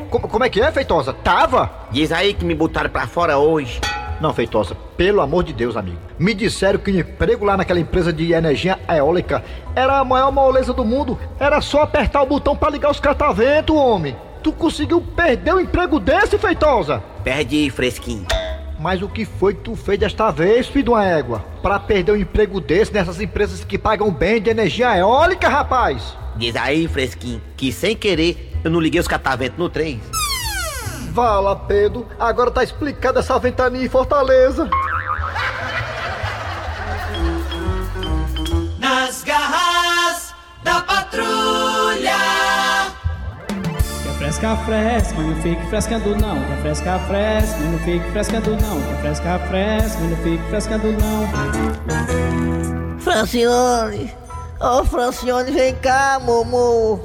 Como, 0.08 0.28
como 0.28 0.44
é 0.44 0.48
que 0.48 0.60
é, 0.60 0.70
Feitosa? 0.70 1.12
Tava? 1.12 1.68
Diz 1.90 2.12
aí 2.12 2.32
que 2.32 2.44
me 2.44 2.54
botaram 2.54 2.90
pra 2.90 3.08
fora 3.08 3.38
hoje. 3.38 3.80
Não, 4.20 4.32
Feitosa, 4.32 4.74
pelo 4.96 5.20
amor 5.20 5.44
de 5.44 5.52
Deus, 5.52 5.76
amigo. 5.76 5.98
Me 6.18 6.32
disseram 6.32 6.78
que 6.78 6.90
o 6.90 6.98
emprego 6.98 7.44
lá 7.44 7.56
naquela 7.56 7.80
empresa 7.80 8.12
de 8.12 8.32
energia 8.32 8.78
eólica 8.88 9.44
era 9.74 9.98
a 9.98 10.04
maior 10.04 10.32
moleza 10.32 10.72
do 10.72 10.84
mundo. 10.84 11.18
Era 11.38 11.60
só 11.60 11.82
apertar 11.82 12.22
o 12.22 12.26
botão 12.26 12.56
pra 12.56 12.70
ligar 12.70 12.90
os 12.90 13.00
catavento, 13.00 13.74
homem. 13.74 14.16
Tu 14.42 14.52
conseguiu 14.52 15.00
perder 15.00 15.54
um 15.54 15.60
emprego 15.60 16.00
desse, 16.00 16.38
Feitosa? 16.38 17.02
Perdi, 17.22 17.68
fresquinho. 17.68 18.26
Mas 18.78 19.02
o 19.02 19.08
que 19.08 19.24
foi 19.24 19.54
que 19.54 19.60
tu 19.60 19.74
fez 19.74 19.98
desta 19.98 20.30
vez, 20.30 20.66
filho 20.66 20.84
de 20.84 20.90
uma 20.90 21.04
égua? 21.04 21.44
Pra 21.62 21.78
perder 21.78 22.12
um 22.12 22.16
emprego 22.16 22.60
desse 22.60 22.92
nessas 22.92 23.20
empresas 23.20 23.64
que 23.64 23.76
pagam 23.76 24.10
bem 24.10 24.40
de 24.40 24.50
energia 24.50 24.96
eólica, 24.96 25.48
rapaz? 25.48 26.16
Diz 26.36 26.54
aí, 26.56 26.86
fresquinho, 26.86 27.40
que 27.56 27.72
sem 27.72 27.96
querer 27.96 28.52
eu 28.62 28.70
não 28.70 28.80
liguei 28.80 29.00
os 29.00 29.08
cataventos 29.08 29.58
no 29.58 29.68
trem. 29.68 30.00
Vala, 31.16 31.56
Pedro. 31.56 32.06
Agora 32.20 32.50
tá 32.50 32.62
explicada 32.62 33.20
essa 33.20 33.38
ventania 33.38 33.86
em 33.86 33.88
Fortaleza. 33.88 34.68
Nas 38.78 39.24
garras 39.24 40.34
da 40.62 40.82
patrulha. 40.82 42.18
Quer 44.02 44.12
fresca, 44.18 44.56
fresca, 44.56 45.14
mas 45.16 45.26
não 45.26 45.36
fique 45.36 45.66
frescando 45.70 46.16
não. 46.16 46.44
Quer 46.44 46.60
fresca, 46.60 46.98
fresca, 46.98 47.58
mas 47.60 47.72
não 47.72 47.78
fique 47.78 48.10
frescando 48.10 48.50
não. 48.50 48.82
Quer 48.82 49.00
fresca, 49.00 49.38
fresca, 49.48 49.98
mas 49.98 50.10
não 50.10 50.16
fique 50.18 50.48
frescando 50.50 50.92
não. 50.92 51.26
Francione, 53.00 54.14
ô 54.60 54.84
Francione, 54.84 55.50
vem 55.50 55.74
cá, 55.76 56.20
Momo. 56.22 57.00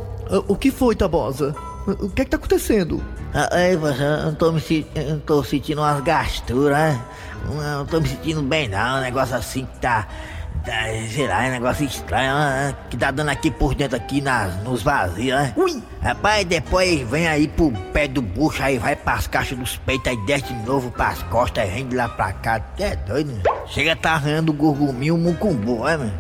O 0.50 0.56
que 0.58 0.69
foi, 0.69 0.97
Tabosa? 0.97 1.56
O 1.88 2.10
que 2.10 2.24
é 2.24 2.26
que 2.26 2.32
tá 2.32 2.38
acontecendo? 2.38 3.02
Ah, 3.34 3.50
Ei, 3.54 3.78
você, 3.78 4.04
eu 4.04 4.26
não 4.26 4.34
tô 4.36 4.52
me 4.52 4.88
eu 4.94 5.20
tô 5.22 5.41
sentindo 5.41 5.82
umas 5.82 6.02
gasturas, 6.02 6.78
né? 6.78 7.02
Não, 7.50 7.86
tô 7.86 8.02
me 8.02 8.10
sentindo 8.10 8.41
bem 8.41 8.67
não, 8.67 8.98
um 8.98 9.02
negócio 9.02 9.36
assim 9.36 9.65
que 9.65 9.80
tá, 9.80 10.06
tá 10.65 10.74
sei 11.10 11.28
lá, 11.28 11.39
um 11.39 11.52
negócio 11.52 11.86
estranho, 11.86 12.34
né? 12.34 12.76
que 12.89 12.98
tá 12.98 13.10
dando 13.10 13.30
aqui 13.30 13.50
por 13.50 13.74
dentro 13.74 13.96
aqui 13.96 14.20
nas, 14.20 14.54
nos 14.63 14.84
vazios, 14.84 15.34
né? 15.34 15.54
Ui! 15.56 15.82
Rapaz, 16.02 16.46
depois 16.46 17.08
vem 17.10 17.26
aí 17.26 17.48
pro 17.48 17.72
pé 17.94 18.06
do 18.06 18.22
bucho, 18.22 18.62
aí 18.62 18.78
vai 18.78 18.98
pras 18.98 19.28
caixas 19.28 19.58
dos 19.58 19.78
peitos, 19.78 20.08
aí 20.08 20.17
desce 20.26 20.54
de 20.54 20.65
novo 20.65 20.91
pras 20.91 21.24
costas, 21.24 21.63
aí 21.63 21.72
vem 21.72 21.88
de 21.88 21.96
lá 21.96 22.10
pra 22.10 22.34
cá, 22.34 22.62
é 22.78 22.98
doido, 22.98 23.32
né? 23.32 23.44
Chega 23.65 23.96
tá 23.96 24.12
arranhando 24.12 24.52
o 24.52 24.54
gurguminho, 24.54 25.15
o 25.15 25.17
mucumbu, 25.17 25.86
né, 25.86 25.96
mano? 25.96 26.13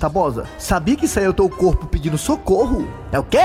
Tabosa, 0.00 0.46
sabia 0.58 0.96
que 0.96 1.04
isso 1.04 1.18
aí 1.18 1.26
é 1.26 1.28
o 1.28 1.34
teu 1.34 1.48
corpo 1.48 1.86
pedindo 1.86 2.16
socorro? 2.16 2.88
É 3.12 3.18
o 3.18 3.22
quê? 3.22 3.38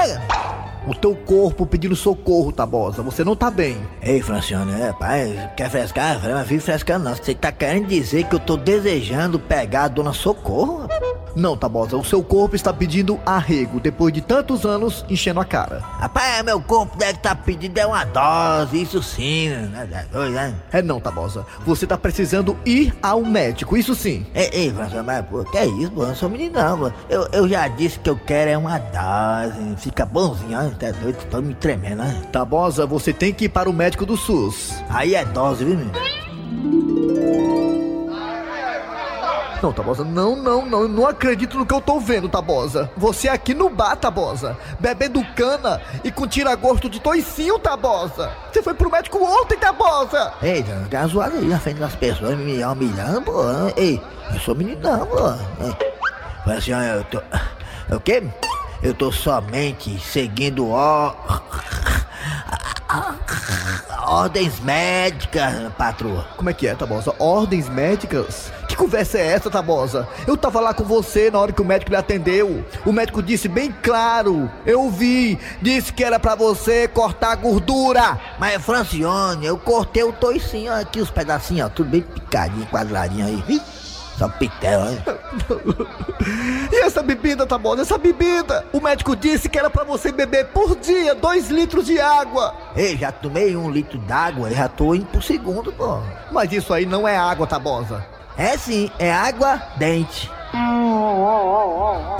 O 0.87 0.95
teu 0.95 1.13
corpo 1.13 1.65
pedindo 1.65 1.97
socorro, 1.97 2.53
Tabosa. 2.53 3.03
Você 3.03 3.21
não 3.21 3.35
tá 3.35 3.51
bem. 3.51 3.75
Ei, 4.01 4.21
Francione, 4.21 4.71
é, 4.71 4.93
pai, 4.93 5.51
quer 5.57 5.69
frescar? 5.69 6.17
Mas 6.23 6.47
fica 6.47 6.61
frescando 6.61 7.03
não. 7.03 7.13
Você 7.13 7.35
tá 7.35 7.51
querendo 7.51 7.87
dizer 7.87 8.23
que 8.23 8.35
eu 8.35 8.39
tô 8.39 8.55
desejando 8.55 9.37
pegar 9.37 9.83
a 9.83 9.87
dona 9.89 10.13
Socorro? 10.13 10.87
Não, 11.37 11.55
Tabosa, 11.55 11.95
o 11.95 12.03
seu 12.03 12.23
corpo 12.23 12.55
está 12.55 12.73
pedindo 12.73 13.19
arrego 13.23 13.79
depois 13.79 14.11
de 14.11 14.21
tantos 14.21 14.65
anos 14.65 15.05
enchendo 15.07 15.39
a 15.39 15.45
cara. 15.45 15.81
Rapaz, 15.99 16.43
meu 16.43 16.59
corpo 16.59 16.97
deve 16.97 17.11
estar 17.11 17.35
pedindo 17.35 17.77
é 17.77 17.85
uma 17.85 18.03
dose, 18.03 18.81
isso 18.81 19.03
sim, 19.03 19.49
né? 19.49 19.87
É 20.11 20.29
né? 20.29 20.55
É 20.71 20.81
não, 20.81 20.99
Tabosa. 20.99 21.45
Você 21.63 21.85
tá 21.85 21.95
precisando 21.95 22.57
ir 22.65 22.91
ao 23.03 23.23
médico, 23.23 23.77
isso 23.77 23.93
sim. 23.93 24.25
Ei, 24.33 24.49
ei, 24.51 24.73
mas 24.73 24.91
pô, 25.27 25.43
que 25.43 25.59
é 25.59 25.67
isso, 25.67 25.91
pô? 25.91 26.01
Eu 26.01 26.07
não 26.07 26.15
sou 26.15 26.27
menino 26.27 26.59
não, 26.59 26.79
pô. 26.79 26.91
Eu, 27.07 27.27
eu 27.31 27.47
já 27.47 27.67
disse 27.67 27.99
que 27.99 28.09
eu 28.09 28.17
quero 28.17 28.49
é 28.49 28.57
uma 28.57 28.79
dose, 28.79 29.75
fica 29.77 30.07
bonzinho, 30.07 30.57
ó, 30.57 30.69
tá 30.71 30.89
doido? 30.89 31.23
Tô 31.29 31.39
me 31.39 31.53
tremendo, 31.53 31.97
né? 31.97 32.19
Tabosa, 32.31 32.87
você 32.87 33.13
tem 33.13 33.31
que 33.31 33.45
ir 33.45 33.49
para 33.49 33.69
o 33.69 33.73
médico 33.73 34.07
do 34.07 34.17
SUS. 34.17 34.73
Aí 34.89 35.13
é 35.13 35.23
dose, 35.23 35.63
viu, 35.63 35.77
menino? 35.77 36.26
Não, 39.61 39.73
Tabosa, 39.73 40.03
não, 40.03 40.35
não, 40.35 40.65
não. 40.65 40.81
Eu 40.83 40.87
não 40.87 41.07
acredito 41.07 41.57
no 41.57 41.65
que 41.65 41.73
eu 41.73 41.81
tô 41.81 41.99
vendo, 41.99 42.29
Tabosa. 42.29 42.89
Você 42.95 43.27
aqui 43.27 43.53
no 43.53 43.69
bar, 43.69 43.95
Tabosa, 43.95 44.57
bebendo 44.79 45.23
cana 45.35 45.81
e 46.03 46.11
com 46.11 46.27
tira-gosto 46.27 46.89
de 46.89 46.99
toicinho, 46.99 47.57
Tabosa. 47.57 48.31
Você 48.51 48.61
foi 48.61 48.73
pro 48.73 48.91
médico 48.91 49.17
ontem, 49.23 49.57
Tabosa. 49.57 50.33
Ei, 50.41 50.63
não 50.63 50.87
tá 50.87 51.07
zoado 51.07 51.37
aí 51.37 51.45
na 51.45 51.59
frente 51.59 51.79
das 51.79 51.95
pessoas, 51.95 52.37
me 52.37 52.63
humilhando, 52.63 53.21
pô. 53.23 53.41
Ei, 53.75 54.01
eu 54.31 54.39
sou 54.39 54.55
meninão, 54.55 55.05
pô. 55.07 55.33
Mas 56.45 56.57
assim, 56.57 56.71
eu 56.71 57.03
tô. 57.05 57.21
O 57.95 57.99
quê? 57.99 58.23
Eu 58.83 58.93
tô 58.93 59.11
somente 59.11 59.99
seguindo 59.99 60.69
ó. 60.69 61.15
Ordens 64.05 64.59
médicas, 64.59 65.73
patroa. 65.77 66.25
Como 66.37 66.49
é 66.49 66.53
que 66.53 66.67
é, 66.67 66.75
Tabosa? 66.75 67.13
Ordens 67.19 67.67
médicas? 67.69 68.51
Que 68.77 68.83
conversa 68.83 69.17
é 69.17 69.25
essa, 69.25 69.49
Tabosa? 69.49 70.07
Eu 70.27 70.37
tava 70.37 70.59
lá 70.59 70.71
com 70.71 70.83
você 70.83 71.31
na 71.31 71.39
hora 71.39 71.51
que 71.51 71.61
o 71.63 71.65
médico 71.65 71.89
lhe 71.89 71.97
atendeu. 71.97 72.63
O 72.85 72.93
médico 72.93 73.23
disse 73.23 73.47
bem 73.47 73.75
claro. 73.81 74.51
Eu 74.67 74.87
vi. 74.91 75.39
Disse 75.59 75.91
que 75.91 76.03
era 76.03 76.19
pra 76.19 76.35
você 76.35 76.87
cortar 76.87 77.31
a 77.31 77.35
gordura. 77.35 78.19
Mas, 78.37 78.63
Francione, 78.63 79.47
eu 79.47 79.57
cortei 79.57 80.03
o 80.03 80.13
toicinho 80.13 80.71
aqui, 80.71 81.01
os 81.01 81.09
pedacinhos, 81.09 81.65
ó, 81.65 81.69
tudo 81.69 81.89
bem 81.89 82.01
picadinho, 82.01 82.67
quadradinho 82.67 83.25
aí. 83.25 83.43
Ih, 83.49 83.61
Só 84.15 84.29
pitel, 84.29 84.81
né? 84.85 85.03
E 86.71 86.75
essa 86.83 87.01
bebida, 87.01 87.47
Tabosa? 87.47 87.81
Essa 87.81 87.97
bebida? 87.97 88.63
O 88.71 88.79
médico 88.79 89.15
disse 89.15 89.49
que 89.49 89.57
era 89.57 89.71
pra 89.71 89.83
você 89.83 90.11
beber 90.11 90.45
por 90.49 90.75
dia 90.75 91.15
dois 91.15 91.49
litros 91.49 91.87
de 91.87 91.99
água. 91.99 92.53
Ei, 92.75 92.95
já 92.95 93.11
tomei 93.11 93.57
um 93.57 93.71
litro 93.71 93.97
d'água 93.97 94.51
e 94.51 94.53
já 94.53 94.69
tô 94.69 94.93
indo 94.93 95.07
pro 95.07 95.21
segundo, 95.21 95.73
pô. 95.73 95.99
Mas 96.31 96.51
isso 96.51 96.71
aí 96.75 96.85
não 96.85 97.07
é 97.07 97.17
água, 97.17 97.47
Tabosa. 97.47 98.16
É 98.37 98.55
sim, 98.55 98.91
é 98.99 99.11
água 99.11 99.59
dente. 99.77 100.29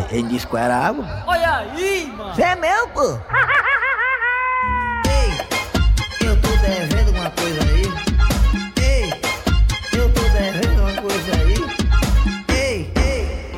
Ele 0.09 0.23
disse 0.29 0.47
qual 0.47 0.63
era 0.63 0.75
a 0.75 0.87
água? 0.87 1.05
Olha 1.27 1.57
aí, 1.57 2.07
mano. 2.07 2.33
Você 2.33 2.41
é 2.41 2.55
meu, 2.55 2.87
pô. 2.87 3.03
Ei, 5.07 5.29
eu 6.27 6.41
tô 6.41 6.47
devendo 6.57 7.11
uma 7.11 7.29
coisa 7.29 7.61
aí. 7.61 7.83
Ei, 8.81 9.13
eu 9.93 10.11
tô 10.11 10.21
devendo 10.21 10.81
uma 10.81 11.01
coisa 11.03 11.35
aí. 11.35 11.53
Ei, 12.49 12.91
ei. 12.95 13.51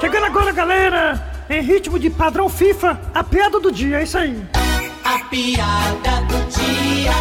Chegando 0.00 0.26
agora, 0.26 0.50
galera, 0.50 1.44
em 1.48 1.62
ritmo 1.62 1.96
de 1.96 2.10
padrão 2.10 2.48
FIFA, 2.48 3.00
a 3.14 3.22
piada 3.22 3.60
do 3.60 3.70
dia, 3.70 4.00
é 4.00 4.02
isso 4.02 4.18
aí. 4.18 4.44
A 5.04 5.20
piada 5.26 6.22
do 6.22 6.44
dia. 6.50 7.12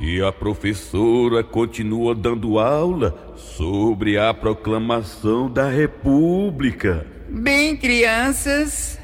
E 0.00 0.22
a 0.22 0.32
professora 0.32 1.44
continua 1.44 2.14
dando 2.14 2.58
aula 2.58 3.27
sobre 3.58 4.16
a 4.16 4.32
proclamação 4.32 5.50
da 5.50 5.68
República. 5.68 7.04
Bem, 7.28 7.76
crianças, 7.76 8.96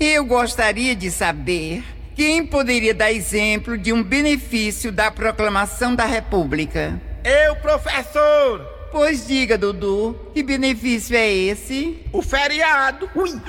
eu 0.00 0.24
gostaria 0.24 0.96
de 0.96 1.12
saber 1.12 1.84
quem 2.16 2.44
poderia 2.44 2.92
dar 2.92 3.12
exemplo 3.12 3.78
de 3.78 3.92
um 3.92 4.02
benefício 4.02 4.90
da 4.90 5.12
proclamação 5.12 5.94
da 5.94 6.06
República. 6.06 7.00
Eu, 7.22 7.54
professor! 7.56 8.66
Pois 8.90 9.28
diga, 9.28 9.56
Dudu, 9.56 10.18
que 10.34 10.42
benefício 10.42 11.14
é 11.14 11.32
esse? 11.32 12.04
O 12.12 12.20
feriado. 12.20 13.08
Ui. 13.14 13.30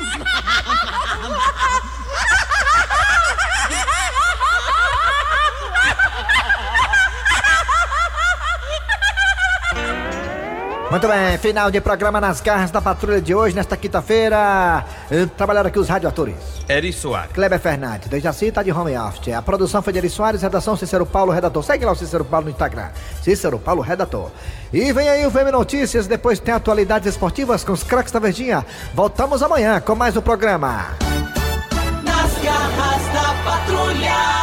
Muito 10.92 11.08
bem, 11.08 11.38
final 11.38 11.72
de 11.72 11.80
programa 11.80 12.20
nas 12.20 12.42
garras 12.42 12.70
da 12.70 12.82
patrulha 12.82 13.22
de 13.22 13.34
hoje, 13.34 13.56
nesta 13.56 13.78
quinta-feira. 13.78 14.86
Trabalharam 15.38 15.70
aqui 15.70 15.80
os 15.80 15.88
radioatores. 15.88 16.36
Eri 16.68 16.92
Soares. 16.92 17.32
Kleber 17.32 17.62
Fernandes, 17.62 18.10
Dejaci 18.10 18.52
tá 18.52 18.62
de 18.62 18.74
home 18.74 18.98
office. 18.98 19.34
A 19.34 19.42
produção 19.42 19.82
foi 19.82 19.94
de 19.94 20.00
Eri 20.00 20.10
Soares, 20.10 20.42
redação 20.42 20.76
Cícero 20.76 21.06
Paulo, 21.06 21.32
redator. 21.32 21.64
Segue 21.64 21.86
lá 21.86 21.94
o 21.94 21.96
Cícero 21.96 22.26
Paulo 22.26 22.48
no 22.48 22.52
Instagram. 22.52 22.90
Cícero 23.22 23.58
Paulo, 23.58 23.82
redator. 23.82 24.32
E 24.74 24.92
vem 24.92 25.08
aí 25.08 25.26
o 25.26 25.30
VM 25.30 25.50
Notícias, 25.54 26.08
depois 26.08 26.42
tem 26.42 26.54
atualidades 26.54 27.08
esportivas 27.08 27.64
com 27.64 27.72
os 27.72 27.84
craques 27.84 28.12
da 28.12 28.20
Verdinha. 28.20 28.66
Voltamos 28.94 29.42
amanhã 29.42 29.80
com 29.80 29.96
mais 29.96 30.18
um 30.18 30.22
programa. 30.22 30.88
Nas 32.04 32.44
garras 32.44 33.14
da 33.14 33.50
patrulha. 33.50 34.41